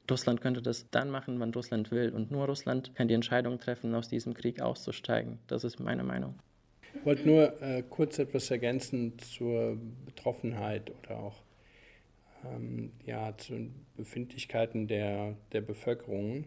Russland 0.10 0.42
könnte 0.42 0.62
das 0.62 0.90
dann 0.90 1.12
machen, 1.12 1.40
wann 1.40 1.54
Russland 1.54 1.92
will. 1.92 2.10
Und 2.10 2.32
nur 2.32 2.46
Russland 2.46 2.96
kann 2.96 3.08
die 3.08 3.14
Entscheidung 3.14 3.60
treffen, 3.60 3.94
aus 3.94 4.10
diesem 4.10 4.34
Krieg 4.34 4.60
auszusteigen. 4.60 5.38
Das 5.48 5.64
ist 5.64 5.80
meine 5.80 6.04
Meinung. 6.04 6.40
Ich 6.96 7.06
wollte 7.06 7.28
nur 7.28 7.62
äh, 7.62 7.84
kurz 7.88 8.18
etwas 8.18 8.50
ergänzen 8.50 9.20
zur 9.20 9.78
Betroffenheit 10.06 10.92
oder 11.04 11.20
auch 11.20 11.44
ähm, 12.44 12.92
ja, 13.06 13.36
zu 13.38 13.70
Befindlichkeiten 13.96 14.88
der, 14.88 15.36
der 15.52 15.62
Bevölkerung. 15.62 16.46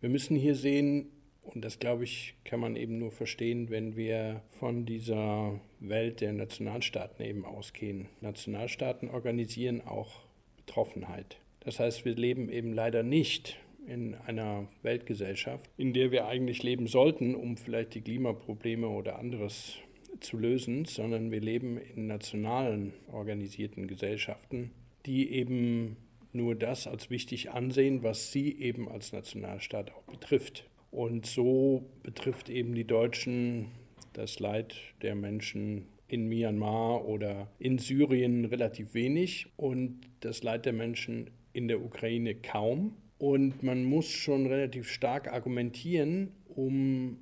Wir 0.00 0.10
müssen 0.10 0.36
hier 0.36 0.54
sehen, 0.54 1.10
und 1.54 1.64
das, 1.64 1.78
glaube 1.78 2.04
ich, 2.04 2.34
kann 2.44 2.60
man 2.60 2.76
eben 2.76 2.98
nur 2.98 3.10
verstehen, 3.10 3.70
wenn 3.70 3.96
wir 3.96 4.42
von 4.58 4.84
dieser 4.84 5.60
Welt 5.80 6.20
der 6.20 6.32
Nationalstaaten 6.32 7.24
eben 7.24 7.44
ausgehen. 7.44 8.08
Nationalstaaten 8.20 9.08
organisieren 9.10 9.80
auch 9.80 10.20
Betroffenheit. 10.56 11.38
Das 11.60 11.80
heißt, 11.80 12.04
wir 12.04 12.14
leben 12.14 12.48
eben 12.48 12.72
leider 12.72 13.02
nicht 13.02 13.58
in 13.86 14.14
einer 14.14 14.68
Weltgesellschaft, 14.82 15.70
in 15.76 15.92
der 15.92 16.10
wir 16.10 16.26
eigentlich 16.26 16.62
leben 16.62 16.86
sollten, 16.86 17.34
um 17.34 17.56
vielleicht 17.56 17.94
die 17.94 18.00
Klimaprobleme 18.00 18.88
oder 18.88 19.18
anderes 19.18 19.76
zu 20.20 20.38
lösen, 20.38 20.84
sondern 20.84 21.30
wir 21.30 21.40
leben 21.40 21.78
in 21.78 22.06
nationalen 22.06 22.92
organisierten 23.12 23.86
Gesellschaften, 23.86 24.72
die 25.04 25.30
eben 25.32 25.96
nur 26.32 26.54
das 26.54 26.86
als 26.86 27.10
wichtig 27.10 27.50
ansehen, 27.50 28.02
was 28.02 28.32
sie 28.32 28.58
eben 28.58 28.88
als 28.88 29.12
Nationalstaat 29.12 29.92
auch 29.92 30.02
betrifft. 30.02 30.64
Und 30.90 31.26
so 31.26 31.90
betrifft 32.02 32.48
eben 32.48 32.74
die 32.74 32.86
Deutschen 32.86 33.68
das 34.12 34.40
Leid 34.40 34.76
der 35.02 35.14
Menschen 35.14 35.88
in 36.08 36.28
Myanmar 36.28 37.04
oder 37.04 37.50
in 37.58 37.78
Syrien 37.78 38.44
relativ 38.44 38.94
wenig 38.94 39.46
und 39.56 40.00
das 40.20 40.42
Leid 40.42 40.64
der 40.64 40.72
Menschen 40.72 41.30
in 41.52 41.68
der 41.68 41.82
Ukraine 41.82 42.34
kaum. 42.34 42.96
Und 43.18 43.62
man 43.62 43.84
muss 43.84 44.08
schon 44.08 44.46
relativ 44.46 44.88
stark 44.88 45.32
argumentieren, 45.32 46.32
um 46.48 47.18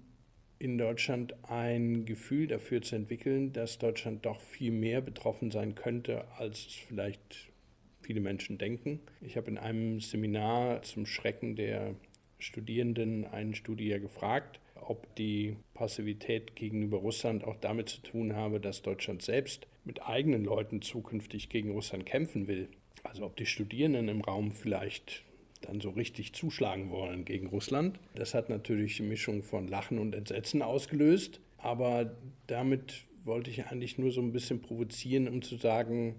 in 0.58 0.78
Deutschland 0.78 1.34
ein 1.44 2.04
Gefühl 2.04 2.46
dafür 2.46 2.82
zu 2.82 2.96
entwickeln, 2.96 3.52
dass 3.52 3.78
Deutschland 3.78 4.24
doch 4.24 4.40
viel 4.40 4.70
mehr 4.70 5.00
betroffen 5.00 5.50
sein 5.50 5.74
könnte, 5.74 6.24
als 6.38 6.66
es 6.66 6.74
vielleicht 6.74 7.52
viele 8.00 8.20
Menschen 8.20 8.58
denken. 8.58 9.00
Ich 9.20 9.36
habe 9.36 9.50
in 9.50 9.58
einem 9.58 10.00
Seminar 10.00 10.82
zum 10.82 11.06
Schrecken 11.06 11.56
der 11.56 11.94
Studierenden 12.38 13.24
einen 13.24 13.54
Studier 13.54 14.00
gefragt, 14.00 14.60
ob 14.74 15.14
die 15.16 15.56
Passivität 15.74 16.56
gegenüber 16.56 16.98
Russland 16.98 17.44
auch 17.44 17.56
damit 17.56 17.88
zu 17.88 18.00
tun 18.02 18.34
habe, 18.34 18.60
dass 18.60 18.82
Deutschland 18.82 19.22
selbst 19.22 19.66
mit 19.84 20.06
eigenen 20.06 20.44
Leuten 20.44 20.82
zukünftig 20.82 21.48
gegen 21.48 21.70
Russland 21.70 22.06
kämpfen 22.06 22.46
will. 22.46 22.68
Also 23.02 23.24
ob 23.24 23.36
die 23.36 23.46
Studierenden 23.46 24.08
im 24.08 24.20
Raum 24.22 24.52
vielleicht 24.52 25.24
dann 25.60 25.80
so 25.80 25.90
richtig 25.90 26.34
zuschlagen 26.34 26.90
wollen 26.90 27.24
gegen 27.24 27.46
Russland. 27.46 27.98
Das 28.14 28.34
hat 28.34 28.48
natürlich 28.48 29.00
eine 29.00 29.08
Mischung 29.08 29.42
von 29.42 29.68
Lachen 29.68 29.98
und 29.98 30.14
Entsetzen 30.14 30.62
ausgelöst. 30.62 31.40
Aber 31.58 32.14
damit 32.46 33.04
wollte 33.24 33.50
ich 33.50 33.66
eigentlich 33.66 33.98
nur 33.98 34.10
so 34.10 34.20
ein 34.20 34.32
bisschen 34.32 34.60
provozieren, 34.60 35.28
um 35.28 35.40
zu 35.40 35.56
sagen, 35.56 36.16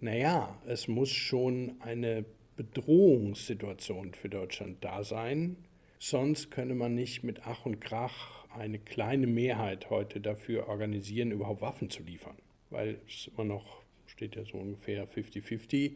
naja, 0.00 0.60
es 0.66 0.88
muss 0.88 1.10
schon 1.10 1.76
eine 1.80 2.24
Bedrohungssituation 2.56 4.14
für 4.14 4.28
Deutschland 4.28 4.82
da 4.82 5.04
sein. 5.04 5.56
Sonst 5.98 6.50
könne 6.50 6.74
man 6.74 6.94
nicht 6.94 7.22
mit 7.22 7.42
Ach 7.44 7.66
und 7.66 7.80
Krach 7.80 8.46
eine 8.50 8.78
kleine 8.78 9.26
Mehrheit 9.26 9.90
heute 9.90 10.20
dafür 10.20 10.68
organisieren, 10.68 11.30
überhaupt 11.30 11.62
Waffen 11.62 11.90
zu 11.90 12.02
liefern. 12.02 12.36
Weil 12.70 12.98
es 13.06 13.28
immer 13.28 13.44
noch 13.44 13.82
steht 14.06 14.36
ja 14.36 14.44
so 14.44 14.58
ungefähr 14.58 15.08
50-50. 15.08 15.92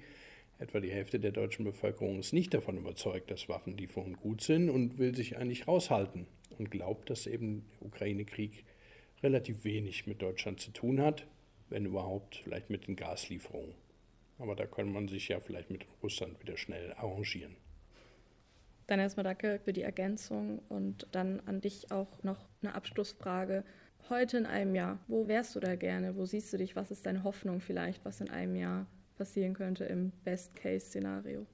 Etwa 0.59 0.81
die 0.81 0.91
Hälfte 0.91 1.19
der 1.19 1.33
deutschen 1.33 1.65
Bevölkerung 1.65 2.19
ist 2.19 2.35
nicht 2.35 2.53
davon 2.53 2.77
überzeugt, 2.77 3.31
dass 3.31 3.49
Waffenlieferungen 3.49 4.17
gut 4.17 4.43
sind 4.43 4.69
und 4.69 4.99
will 4.99 5.15
sich 5.15 5.39
eigentlich 5.39 5.67
raushalten 5.67 6.27
und 6.59 6.71
glaubt, 6.71 7.09
dass 7.09 7.27
eben 7.27 7.65
der 7.81 7.87
Ukraine-Krieg 7.89 8.65
relativ 9.23 9.65
wenig 9.65 10.07
mit 10.07 10.21
Deutschland 10.21 10.61
zu 10.61 10.71
tun 10.71 11.01
hat, 11.01 11.27
wenn 11.71 11.87
überhaupt 11.87 12.37
vielleicht 12.45 12.69
mit 12.69 12.87
den 12.87 12.97
Gaslieferungen. 12.97 13.75
Aber 14.41 14.57
da 14.57 14.67
kann 14.67 14.91
man 14.91 15.07
sich 15.07 15.29
ja 15.29 15.39
vielleicht 15.39 15.71
mit 15.71 15.85
Russland 16.03 16.41
wieder 16.41 16.57
schnell 16.57 16.95
arrangieren. 16.95 17.57
Dann 18.87 18.99
erstmal 18.99 19.25
danke 19.25 19.61
für 19.63 19.73
die 19.73 19.83
Ergänzung 19.83 20.61
und 20.69 21.07
dann 21.13 21.41
an 21.47 21.61
dich 21.61 21.93
auch 21.93 22.23
noch 22.25 22.49
eine 22.63 22.75
Abschlussfrage. 22.75 23.65
Heute 24.09 24.39
in 24.39 24.47
einem 24.47 24.75
Jahr, 24.75 24.99
wo 25.07 25.29
wärst 25.29 25.55
du 25.55 25.61
da 25.61 25.77
gerne? 25.77 26.17
Wo 26.17 26.25
siehst 26.25 26.53
du 26.53 26.57
dich? 26.57 26.75
Was 26.75 26.91
ist 26.91 27.07
deine 27.07 27.23
Hoffnung 27.23 27.61
vielleicht, 27.61 28.05
was 28.05 28.21
in 28.21 28.31
einem 28.31 28.57
Jahr 28.57 28.87
passieren 29.17 29.55
könnte 29.55 29.85
im 29.85 30.11
Best-Case-Szenario? 30.25 31.47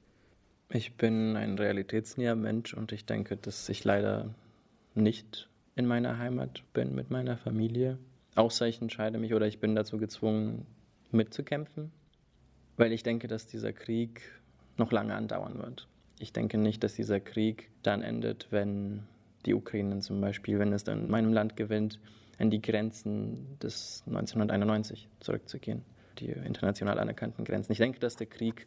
Ich 0.70 0.96
bin 0.96 1.36
ein 1.36 1.58
realitätsnäher 1.58 2.36
Mensch 2.36 2.72
und 2.72 2.92
ich 2.92 3.04
denke, 3.04 3.36
dass 3.36 3.68
ich 3.68 3.84
leider 3.84 4.34
nicht 4.94 5.50
in 5.74 5.86
meiner 5.86 6.18
Heimat 6.18 6.62
bin 6.72 6.94
mit 6.94 7.10
meiner 7.10 7.36
Familie. 7.36 7.98
Außer 8.36 8.66
ich 8.66 8.80
entscheide 8.80 9.18
mich 9.18 9.34
oder 9.34 9.46
ich 9.46 9.58
bin 9.58 9.74
dazu 9.74 9.98
gezwungen, 9.98 10.66
mitzukämpfen 11.10 11.90
weil 12.76 12.92
ich 12.92 13.02
denke, 13.02 13.28
dass 13.28 13.46
dieser 13.46 13.72
Krieg 13.72 14.22
noch 14.76 14.92
lange 14.92 15.14
andauern 15.14 15.58
wird. 15.58 15.88
Ich 16.18 16.32
denke 16.32 16.58
nicht, 16.58 16.82
dass 16.82 16.94
dieser 16.94 17.20
Krieg 17.20 17.70
dann 17.82 18.02
endet, 18.02 18.48
wenn 18.50 19.04
die 19.44 19.54
Ukraine 19.54 20.00
zum 20.00 20.20
Beispiel, 20.20 20.58
wenn 20.58 20.72
es 20.72 20.84
dann 20.84 21.04
in 21.04 21.10
meinem 21.10 21.32
Land 21.32 21.56
gewinnt, 21.56 21.98
an 22.38 22.50
die 22.50 22.60
Grenzen 22.60 23.58
des 23.62 24.02
1991 24.06 25.08
zurückzugehen, 25.20 25.82
die 26.18 26.26
international 26.26 26.98
anerkannten 26.98 27.44
Grenzen. 27.44 27.72
Ich 27.72 27.78
denke, 27.78 27.98
dass 28.00 28.16
der 28.16 28.26
Krieg 28.26 28.66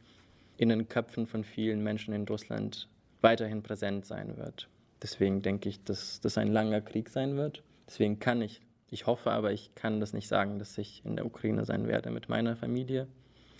in 0.58 0.70
den 0.70 0.88
Köpfen 0.88 1.28
von 1.28 1.44
vielen 1.44 1.84
Menschen 1.84 2.14
in 2.14 2.28
Russland 2.28 2.90
weiterhin 3.22 3.62
präsent 3.62 4.06
sein 4.06 4.38
wird. 4.38 4.70
Deswegen 5.02 5.42
denke 5.42 5.70
ich, 5.70 5.84
dass 5.84 6.20
das 6.20 6.38
ein 6.38 6.52
langer 6.52 6.82
Krieg 6.82 7.10
sein 7.10 7.38
wird. 7.38 7.64
Deswegen 7.88 8.20
kann 8.20 8.42
ich, 8.42 8.62
ich 8.90 9.08
hoffe, 9.08 9.32
aber 9.32 9.52
ich 9.52 9.74
kann 9.76 10.00
das 10.00 10.14
nicht 10.14 10.28
sagen, 10.28 10.60
dass 10.60 10.78
ich 10.78 11.04
in 11.06 11.16
der 11.16 11.26
Ukraine 11.26 11.66
sein 11.66 11.88
werde 11.88 12.12
mit 12.12 12.28
meiner 12.28 12.56
Familie. 12.56 13.08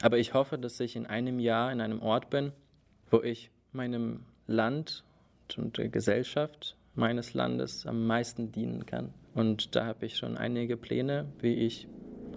Aber 0.02 0.18
ich 0.18 0.34
hoffe, 0.34 0.58
dass 0.58 0.80
ich 0.80 0.96
in 0.96 1.06
einem 1.06 1.40
Jahr 1.40 1.72
in 1.72 1.82
einem 1.82 2.02
Ort 2.02 2.30
bin, 2.30 2.52
wo 3.10 3.22
ich 3.22 3.52
meinem 3.74 4.22
Land 4.48 5.04
und 5.58 5.78
der 5.78 5.90
Gesellschaft 5.90 6.78
meines 6.96 7.34
Landes 7.34 7.86
am 7.86 8.08
meisten 8.08 8.52
dienen 8.52 8.86
kann. 8.86 9.14
Und 9.34 9.76
da 9.76 9.86
habe 9.86 10.06
ich 10.06 10.18
schon 10.18 10.38
einige 10.38 10.78
Pläne, 10.78 11.26
wie 11.40 11.54
ich 11.54 11.88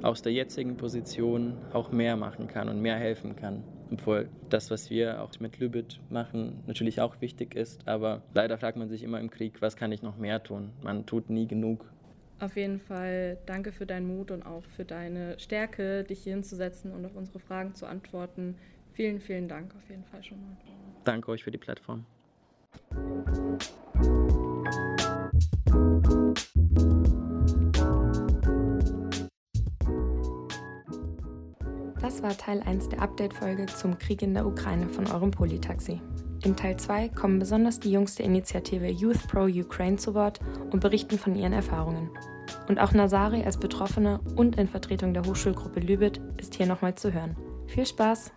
aus 0.02 0.22
der 0.22 0.32
jetzigen 0.32 0.76
Position 0.76 1.56
auch 1.72 1.92
mehr 1.92 2.16
machen 2.16 2.48
kann 2.48 2.68
und 2.68 2.80
mehr 2.80 2.96
helfen 2.96 3.36
kann. 3.36 3.62
Obwohl 3.92 4.28
das, 4.48 4.70
was 4.70 4.90
wir 4.90 5.22
auch 5.22 5.38
mit 5.38 5.58
Lübit 5.58 6.00
machen, 6.10 6.62
natürlich 6.66 7.00
auch 7.00 7.20
wichtig 7.20 7.54
ist. 7.54 7.86
Aber 7.86 8.22
leider 8.34 8.58
fragt 8.58 8.76
man 8.76 8.88
sich 8.88 9.02
immer 9.02 9.20
im 9.20 9.30
Krieg, 9.30 9.60
was 9.60 9.76
kann 9.76 9.92
ich 9.92 10.02
noch 10.02 10.16
mehr 10.16 10.42
tun? 10.42 10.70
Man 10.82 11.06
tut 11.06 11.30
nie 11.30 11.46
genug. 11.46 11.84
Auf 12.40 12.56
jeden 12.56 12.80
Fall 12.80 13.38
danke 13.46 13.72
für 13.72 13.86
deinen 13.86 14.06
Mut 14.06 14.30
und 14.30 14.44
auch 14.44 14.64
für 14.64 14.84
deine 14.84 15.38
Stärke, 15.38 16.04
dich 16.04 16.24
hier 16.24 16.34
hinzusetzen 16.34 16.92
und 16.92 17.04
auf 17.06 17.14
unsere 17.14 17.38
Fragen 17.38 17.74
zu 17.74 17.86
antworten. 17.86 18.56
Vielen, 18.92 19.20
vielen 19.20 19.48
Dank 19.48 19.74
auf 19.76 19.88
jeden 19.88 20.04
Fall 20.04 20.22
schon 20.22 20.40
mal. 20.40 20.56
Danke 21.04 21.30
euch 21.30 21.44
für 21.44 21.50
die 21.50 21.58
Plattform. 21.58 22.04
Das 32.00 32.22
war 32.22 32.36
Teil 32.36 32.60
1 32.62 32.88
der 32.88 33.00
Update-Folge 33.00 33.66
zum 33.66 33.96
Krieg 33.98 34.22
in 34.22 34.34
der 34.34 34.44
Ukraine 34.44 34.88
von 34.88 35.06
eurem 35.06 35.30
Politaxi. 35.30 36.00
In 36.44 36.56
Teil 36.56 36.76
2 36.76 37.08
kommen 37.10 37.38
besonders 37.38 37.78
die 37.78 37.92
Jungs 37.92 38.16
der 38.16 38.26
Initiative 38.26 38.88
Youth 38.88 39.28
Pro 39.28 39.44
Ukraine 39.44 39.96
zu 39.96 40.14
Wort 40.14 40.40
und 40.70 40.80
berichten 40.80 41.16
von 41.16 41.36
ihren 41.36 41.52
Erfahrungen. 41.52 42.10
Und 42.68 42.80
auch 42.80 42.92
Nazari 42.92 43.44
als 43.44 43.58
Betroffene 43.58 44.20
und 44.34 44.56
in 44.58 44.66
Vertretung 44.66 45.14
der 45.14 45.24
Hochschulgruppe 45.24 45.78
Lübit 45.78 46.20
ist 46.38 46.54
hier 46.54 46.66
nochmal 46.66 46.96
zu 46.96 47.12
hören. 47.12 47.36
Viel 47.68 47.86
Spaß! 47.86 48.32